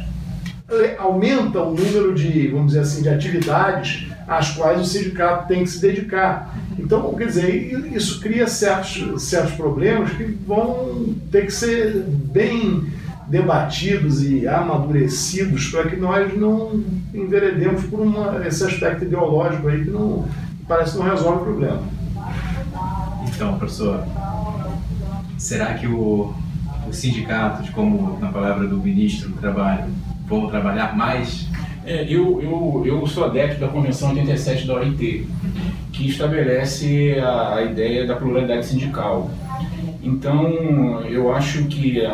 aumenta 0.97 1.61
o 1.61 1.73
número 1.73 2.13
de, 2.13 2.47
vamos 2.49 2.67
dizer 2.67 2.81
assim, 2.81 3.01
de 3.01 3.09
atividades 3.09 4.07
às 4.27 4.51
quais 4.51 4.81
o 4.81 4.85
sindicato 4.85 5.47
tem 5.47 5.63
que 5.63 5.69
se 5.69 5.81
dedicar. 5.81 6.55
Então, 6.77 7.13
quer 7.15 7.25
dizer, 7.25 7.95
isso 7.95 8.19
cria 8.19 8.47
certos, 8.47 9.23
certos 9.23 9.53
problemas 9.53 10.11
que 10.11 10.23
vão 10.23 11.15
ter 11.31 11.45
que 11.45 11.51
ser 11.51 12.03
bem 12.05 12.87
debatidos 13.27 14.23
e 14.23 14.47
amadurecidos 14.47 15.67
para 15.67 15.87
que 15.87 15.95
nós 15.95 16.35
não 16.35 16.83
enveredemos 17.13 17.83
por 17.85 17.99
uma, 17.99 18.45
esse 18.47 18.63
aspecto 18.63 19.05
ideológico 19.05 19.67
aí 19.67 19.83
que 19.83 19.89
não 19.89 20.27
parece 20.67 20.93
que 20.93 20.97
não 20.99 21.09
resolve 21.09 21.41
o 21.41 21.43
problema. 21.45 21.83
Então, 23.27 23.57
professor, 23.57 24.03
será 25.37 25.75
que 25.75 25.87
o, 25.87 26.33
os 26.87 26.97
sindicatos, 26.97 27.69
como 27.69 28.19
na 28.19 28.31
palavra 28.31 28.67
do 28.67 28.77
ministro 28.77 29.29
do 29.29 29.37
Trabalho, 29.37 29.85
vão 30.29 30.47
trabalhar 30.47 30.95
mais 30.95 31.49
é, 31.89 32.03
eu, 32.03 32.39
eu, 32.41 32.83
eu 32.85 33.07
sou 33.07 33.25
adepto 33.25 33.59
da 33.59 33.67
Convenção 33.67 34.09
87 34.09 34.67
da 34.67 34.75
OIT, 34.75 35.27
que 35.91 36.07
estabelece 36.07 37.17
a, 37.19 37.55
a 37.55 37.63
ideia 37.63 38.05
da 38.05 38.15
pluralidade 38.15 38.67
sindical. 38.67 39.31
Então, 40.03 41.01
eu 41.09 41.33
acho 41.33 41.63
que 41.63 42.05
a, 42.05 42.11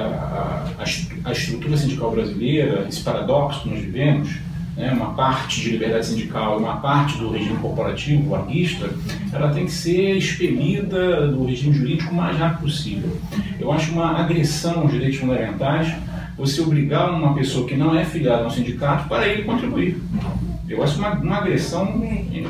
a, 0.80 0.84
a, 1.26 1.32
estrutura 1.34 1.76
sindical 1.76 2.12
brasileira, 2.12 2.86
esse 2.88 3.02
paradoxo 3.02 3.64
que 3.64 3.70
nós 3.70 3.80
vivemos, 3.80 4.38
né, 4.78 4.94
uma 4.94 5.14
parte 5.14 5.60
de 5.60 5.72
liberdade 5.72 6.06
sindical 6.06 6.58
uma 6.58 6.78
parte 6.78 7.18
do 7.18 7.30
regime 7.30 7.58
corporativo, 7.58 8.30
varguista, 8.30 8.90
ela 9.34 9.52
tem 9.52 9.66
que 9.66 9.72
ser 9.72 10.16
expelida 10.16 11.28
do 11.28 11.46
regime 11.46 11.74
jurídico 11.74 12.12
o 12.12 12.16
mais 12.16 12.38
rápido 12.38 12.62
possível. 12.62 13.18
Eu 13.60 13.72
acho 13.74 13.92
uma 13.92 14.20
agressão 14.20 14.82
aos 14.82 14.92
direitos 14.92 15.20
fundamentais 15.20 15.94
você 16.38 16.62
obrigar 16.62 17.14
uma 17.14 17.34
pessoa 17.34 17.68
que 17.68 17.76
não 17.76 17.98
é 17.98 18.04
filiada 18.04 18.44
a 18.44 18.48
um 18.48 18.50
sindicato 18.50 19.08
para 19.08 19.28
ele 19.28 19.44
contribuir. 19.44 20.02
Eu 20.68 20.84
acho 20.84 20.98
uma, 20.98 21.12
uma 21.14 21.38
agressão 21.38 22.02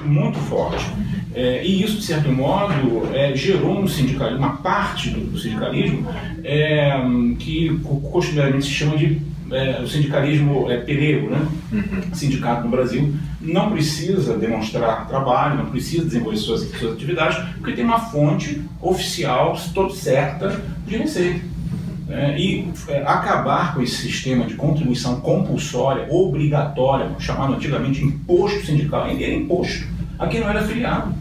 muito 0.06 0.40
forte. 0.40 0.86
É, 1.34 1.66
e 1.66 1.84
isso, 1.84 1.98
de 1.98 2.04
certo 2.04 2.32
modo, 2.32 2.74
é, 3.14 3.36
gerou 3.36 3.82
no 3.82 3.90
sindicalismo, 3.90 4.40
uma 4.40 4.56
parte 4.58 5.10
do, 5.10 5.20
do 5.20 5.38
sindicalismo, 5.38 6.08
é, 6.44 6.98
que 7.38 7.78
costumeiramente 8.10 8.66
se 8.66 8.72
chama 8.72 8.98
de 8.98 9.22
é, 9.52 9.82
o 9.82 9.88
sindicalismo 9.88 10.72
é, 10.72 10.78
perego, 10.78 11.30
né? 11.30 11.48
Uhum. 11.72 12.16
Sindicato 12.16 12.64
no 12.64 12.70
Brasil 12.70 13.14
não 13.40 13.72
precisa 13.72 14.38
demonstrar 14.38 15.08
trabalho, 15.08 15.58
não 15.58 15.68
precisa 15.68 16.06
desenvolver 16.06 16.38
suas, 16.38 16.62
suas 16.72 16.94
atividades, 16.94 17.38
porque 17.60 17.74
tem 17.74 17.86
uma 17.86 18.00
fonte 18.00 18.62
oficial, 18.82 19.56
toda 19.74 19.94
certa, 19.94 20.62
de 20.88 20.98
receita. 20.98 21.42
É, 22.08 22.38
e 22.38 22.72
é, 22.88 23.02
acabar 23.02 23.74
com 23.74 23.82
esse 23.82 23.96
sistema 23.96 24.46
de 24.46 24.54
contribuição 24.54 25.20
compulsória, 25.22 26.06
obrigatória, 26.10 27.10
chamado 27.20 27.54
antigamente 27.56 28.04
imposto 28.04 28.64
sindical, 28.64 29.06
ainda 29.06 29.24
era 29.24 29.34
imposto. 29.34 29.88
Aqui 30.20 30.40
não 30.40 30.50
era 30.50 30.64
filiado. 30.64 31.14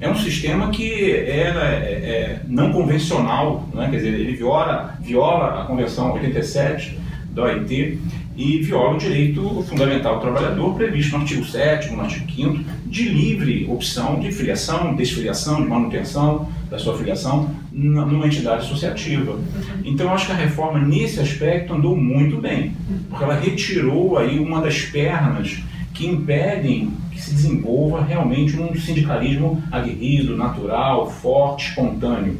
É 0.00 0.08
um 0.08 0.16
sistema 0.16 0.70
que 0.70 1.12
era 1.12 1.64
é, 1.66 1.92
é, 1.92 2.40
não 2.48 2.72
convencional, 2.72 3.68
né? 3.72 3.88
quer 3.90 3.96
dizer, 3.96 4.14
ele 4.14 4.36
viola, 4.36 4.98
viola 5.00 5.62
a 5.62 5.64
Convenção 5.64 6.12
87 6.12 6.98
da 7.30 7.44
OIT 7.44 8.00
e 8.36 8.58
viola 8.58 8.96
o 8.96 8.98
direito 8.98 9.64
fundamental 9.68 10.16
do 10.16 10.22
trabalhador 10.22 10.74
previsto 10.74 11.12
no 11.12 11.22
artigo 11.22 11.44
7 11.44 11.92
no 11.92 12.00
artigo 12.00 12.30
5 12.30 12.64
de 12.86 13.08
livre 13.08 13.66
opção 13.68 14.20
de 14.20 14.30
filiação, 14.30 14.94
desfiliação, 14.94 15.62
de 15.62 15.68
manutenção 15.68 16.48
da 16.70 16.78
sua 16.78 16.96
filiação 16.96 17.50
numa 17.72 18.26
entidade 18.26 18.66
associativa. 18.66 19.38
Então, 19.84 20.12
acho 20.12 20.26
que 20.26 20.32
a 20.32 20.36
reforma, 20.36 20.78
nesse 20.78 21.18
aspecto, 21.18 21.74
andou 21.74 21.96
muito 21.96 22.36
bem, 22.36 22.76
porque 23.08 23.24
ela 23.24 23.34
retirou 23.34 24.16
aí 24.16 24.38
uma 24.38 24.60
das 24.60 24.82
pernas 24.82 25.58
que 25.92 26.06
impedem 26.06 26.92
que 27.10 27.20
se 27.20 27.32
desenvolva 27.32 28.02
realmente 28.02 28.56
um 28.56 28.74
sindicalismo 28.74 29.62
aguerrido, 29.70 30.36
natural, 30.36 31.10
forte, 31.10 31.68
espontâneo. 31.68 32.38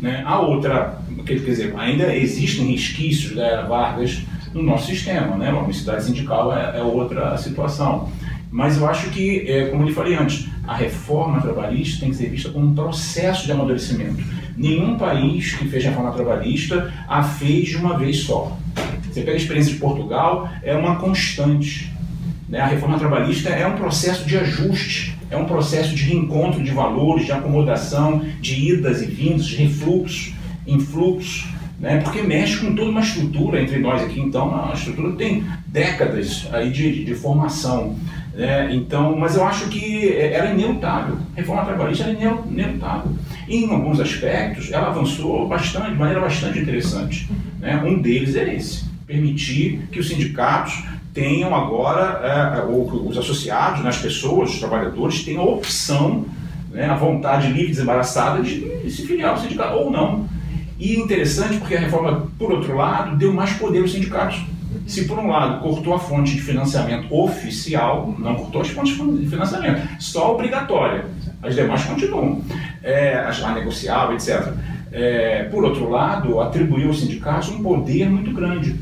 Né? 0.00 0.22
A 0.24 0.40
outra, 0.40 1.00
quer 1.26 1.34
dizer, 1.34 1.74
ainda 1.76 2.14
existem 2.14 2.72
resquícios 2.72 3.34
da 3.34 3.44
era 3.44 3.62
Vargas 3.62 4.22
no 4.54 4.62
nosso 4.62 4.86
sistema, 4.86 5.36
né? 5.36 5.50
uma 5.50 5.72
cidade 5.72 6.04
sindical 6.04 6.54
é, 6.56 6.78
é 6.78 6.82
outra 6.82 7.36
situação. 7.38 8.08
Mas 8.50 8.76
eu 8.76 8.86
acho 8.86 9.08
que, 9.10 9.50
é, 9.50 9.68
como 9.68 9.88
eu 9.88 9.94
falei 9.94 10.14
antes, 10.14 10.46
a 10.68 10.74
reforma 10.74 11.40
trabalhista 11.40 12.00
tem 12.00 12.10
que 12.10 12.16
ser 12.16 12.28
vista 12.28 12.50
como 12.50 12.66
um 12.66 12.74
processo 12.74 13.46
de 13.46 13.52
amadurecimento. 13.52 14.22
Nenhum 14.54 14.98
país 14.98 15.54
que 15.54 15.66
fez 15.68 15.82
reforma 15.82 16.12
trabalhista 16.12 16.92
a 17.08 17.22
fez 17.22 17.70
de 17.70 17.76
uma 17.78 17.96
vez 17.96 18.18
só. 18.18 18.56
Você 19.10 19.20
pega 19.20 19.32
a 19.32 19.36
experiência 19.36 19.72
de 19.72 19.78
Portugal, 19.78 20.50
é 20.62 20.76
uma 20.76 20.96
constante. 20.96 21.90
Né? 22.46 22.60
A 22.60 22.66
reforma 22.66 22.98
trabalhista 22.98 23.48
é 23.48 23.66
um 23.66 23.76
processo 23.76 24.26
de 24.26 24.36
ajuste, 24.36 25.16
é 25.30 25.36
um 25.36 25.46
processo 25.46 25.94
de 25.94 26.04
reencontro 26.04 26.62
de 26.62 26.72
valores, 26.72 27.24
de 27.24 27.32
acomodação, 27.32 28.22
de 28.40 28.70
idas 28.70 29.00
e 29.00 29.06
vindas, 29.06 29.46
de 29.46 29.56
refluxo, 29.56 30.34
influxo 30.66 31.51
né? 31.82 32.00
porque 32.00 32.22
mexe 32.22 32.58
com 32.58 32.74
toda 32.76 32.90
uma 32.90 33.00
estrutura 33.00 33.60
entre 33.60 33.80
nós 33.80 34.00
aqui. 34.00 34.20
Então, 34.20 34.70
a 34.70 34.72
estrutura 34.72 35.12
tem 35.16 35.44
décadas 35.66 36.48
aí 36.52 36.70
de, 36.70 36.92
de, 36.92 37.04
de 37.04 37.14
formação. 37.14 37.96
Né? 38.32 38.72
Então, 38.72 39.16
mas 39.18 39.34
eu 39.34 39.44
acho 39.44 39.68
que 39.68 40.16
era 40.16 40.52
inelutável. 40.52 41.18
A 41.34 41.40
reforma 41.40 41.64
trabalhista 41.64 42.04
era 42.04 42.12
inelutável. 42.12 43.12
E, 43.48 43.64
em 43.64 43.70
alguns 43.70 43.98
aspectos, 43.98 44.70
ela 44.70 44.86
avançou 44.86 45.48
bastante, 45.48 45.90
de 45.90 45.98
maneira 45.98 46.20
bastante 46.20 46.60
interessante. 46.60 47.28
Né? 47.58 47.82
Um 47.84 48.00
deles 48.00 48.36
é 48.36 48.54
esse: 48.54 48.84
permitir 49.04 49.88
que 49.90 49.98
os 49.98 50.08
sindicatos 50.08 50.84
tenham 51.12 51.54
agora, 51.54 52.20
é, 52.24 52.62
ou 52.62 53.06
os 53.06 53.18
associados, 53.18 53.82
né, 53.82 53.90
as 53.90 53.98
pessoas, 53.98 54.50
os 54.50 54.58
trabalhadores, 54.58 55.24
tenham 55.24 55.42
a 55.42 55.46
opção, 55.46 56.24
né, 56.70 56.86
a 56.86 56.94
vontade 56.94 57.48
livre 57.48 57.68
desembaraçada 57.68 58.42
de, 58.42 58.60
de 58.80 58.90
se 58.90 59.06
filiar 59.06 59.32
ao 59.32 59.38
sindicato 59.38 59.74
ou 59.74 59.90
não. 59.90 60.26
E 60.82 60.96
interessante 60.96 61.58
porque 61.58 61.76
a 61.76 61.78
reforma, 61.78 62.26
por 62.36 62.50
outro 62.50 62.76
lado, 62.76 63.16
deu 63.16 63.32
mais 63.32 63.52
poder 63.52 63.82
aos 63.82 63.92
sindicatos. 63.92 64.44
Se 64.84 65.04
por 65.04 65.16
um 65.16 65.28
lado 65.28 65.62
cortou 65.62 65.94
a 65.94 65.98
fonte 66.00 66.34
de 66.34 66.40
financiamento 66.40 67.06
oficial, 67.14 68.12
não 68.18 68.34
cortou 68.34 68.62
as 68.62 68.70
fontes 68.70 68.96
de 68.96 69.26
financiamento, 69.28 69.80
só 70.00 70.34
obrigatória. 70.34 71.04
As 71.40 71.54
demais 71.54 71.84
continuam, 71.84 72.42
é, 72.82 73.14
a 73.14 73.52
negociável, 73.52 74.16
etc. 74.16 74.54
É, 74.90 75.44
por 75.52 75.62
outro 75.64 75.88
lado, 75.88 76.40
atribuiu 76.40 76.88
aos 76.88 76.98
sindicatos 76.98 77.50
um 77.50 77.62
poder 77.62 78.10
muito 78.10 78.32
grande. 78.32 78.74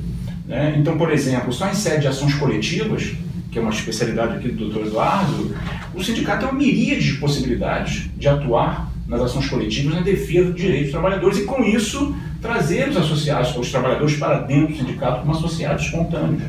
Né? 0.47 0.77
Então, 0.79 0.97
por 0.97 1.13
exemplo, 1.13 1.53
só 1.53 1.69
em 1.69 1.75
sede 1.75 2.01
de 2.01 2.09
ações 2.09 2.33
coletivas, 2.33 3.13
que 3.53 3.59
é 3.59 3.61
uma 3.61 3.73
especialidade 3.73 4.37
aqui 4.37 4.49
do 4.49 4.71
Dr. 4.71 4.87
Eduardo, 4.87 5.55
o 5.95 6.03
sindicato 6.03 6.47
tem 6.47 6.49
uma 6.49 6.59
miríade 6.59 7.05
de 7.05 7.19
possibilidades 7.19 8.09
de 8.17 8.27
atuar 8.27 8.90
nas 9.11 9.23
ações 9.23 9.49
coletivas 9.49 9.93
na 9.93 10.01
defesa 10.01 10.53
dos 10.53 10.61
direitos 10.61 10.85
dos 10.85 10.93
trabalhadores 10.93 11.39
e, 11.39 11.43
com 11.43 11.65
isso, 11.65 12.15
trazer 12.41 12.89
os 12.89 12.97
associados, 12.97 13.55
os 13.57 13.71
trabalhadores 13.71 14.17
para 14.17 14.39
dentro 14.39 14.73
do 14.73 14.79
sindicato 14.79 15.21
como 15.21 15.33
associados 15.33 15.85
espontâneos. 15.85 16.43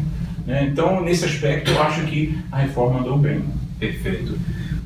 Né? 0.46 0.68
Então, 0.72 1.04
nesse 1.04 1.26
aspecto, 1.26 1.72
eu 1.72 1.82
acho 1.82 2.06
que 2.06 2.38
a 2.52 2.60
reforma 2.60 3.00
andou 3.00 3.18
bem. 3.18 3.44
Perfeito. 3.80 4.38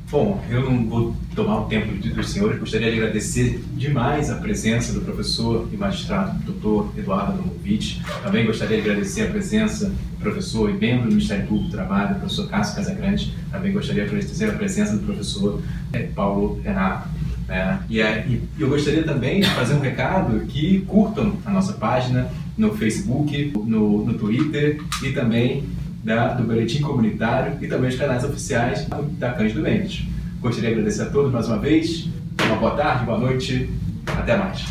Bom, 0.10 0.42
eu 0.50 0.62
não 0.62 0.86
vou 0.86 1.16
tomar 1.36 1.62
o 1.62 1.66
tempo 1.66 1.92
dos 1.94 2.30
senhores, 2.30 2.58
gostaria 2.58 2.90
de 2.90 2.98
agradecer 2.98 3.62
demais 3.74 4.30
a 4.30 4.36
presença 4.36 4.94
do 4.94 5.02
professor 5.02 5.68
e 5.74 5.76
magistrado 5.76 6.40
Dr. 6.40 6.98
Eduardo 6.98 7.34
Abramovich. 7.34 8.02
Também 8.24 8.46
gostaria 8.46 8.82
de 8.82 8.90
agradecer 8.90 9.24
a 9.24 9.32
presença 9.32 9.90
do 9.90 10.20
professor 10.22 10.70
e 10.70 10.74
membro 10.74 11.10
do 11.10 11.16
Ministério 11.16 11.46
Público 11.48 11.70
do 11.70 11.76
Trabalho, 11.76 12.16
professor 12.16 12.48
Cássio 12.48 12.76
Casagrande. 12.78 13.34
Também 13.52 13.74
gostaria 13.74 14.04
de 14.04 14.10
agradecer 14.10 14.46
a 14.46 14.54
presença 14.54 14.96
do 14.96 15.06
professor 15.06 15.62
eh, 15.92 16.08
Paulo 16.16 16.62
Renato. 16.64 17.10
É, 17.48 17.78
e, 17.90 18.00
e, 18.00 18.42
eu 18.60 18.70
gostaria 18.70 19.04
também 19.04 19.42
de 19.42 19.50
fazer 19.52 19.76
um 19.76 19.80
recado 19.80 20.40
que 20.48 20.82
curtam 20.82 21.34
a 21.46 21.52
nossa 21.52 21.74
página 21.74 22.28
no 22.58 22.76
Facebook, 22.76 23.54
no, 23.56 24.06
no 24.06 24.14
Twitter 24.16 24.82
e 25.04 25.12
também 25.12 25.64
da, 26.04 26.34
do 26.34 26.44
Boletim 26.44 26.82
Comunitário 26.82 27.58
e 27.62 27.68
também 27.68 27.90
os 27.90 27.96
canais 27.96 28.24
oficiais 28.24 28.88
da 29.20 29.32
Cândido 29.32 29.62
Mendes. 29.62 30.06
Gostaria 30.40 30.70
de 30.70 30.76
agradecer 30.76 31.04
a 31.04 31.06
todos 31.06 31.32
mais 31.32 31.48
uma 31.48 31.60
vez. 31.60 32.10
Uma 32.46 32.56
boa 32.58 32.76
tarde, 32.76 33.06
boa 33.06 33.18
noite, 33.18 33.70
até 34.08 34.38
mais. 34.38 34.66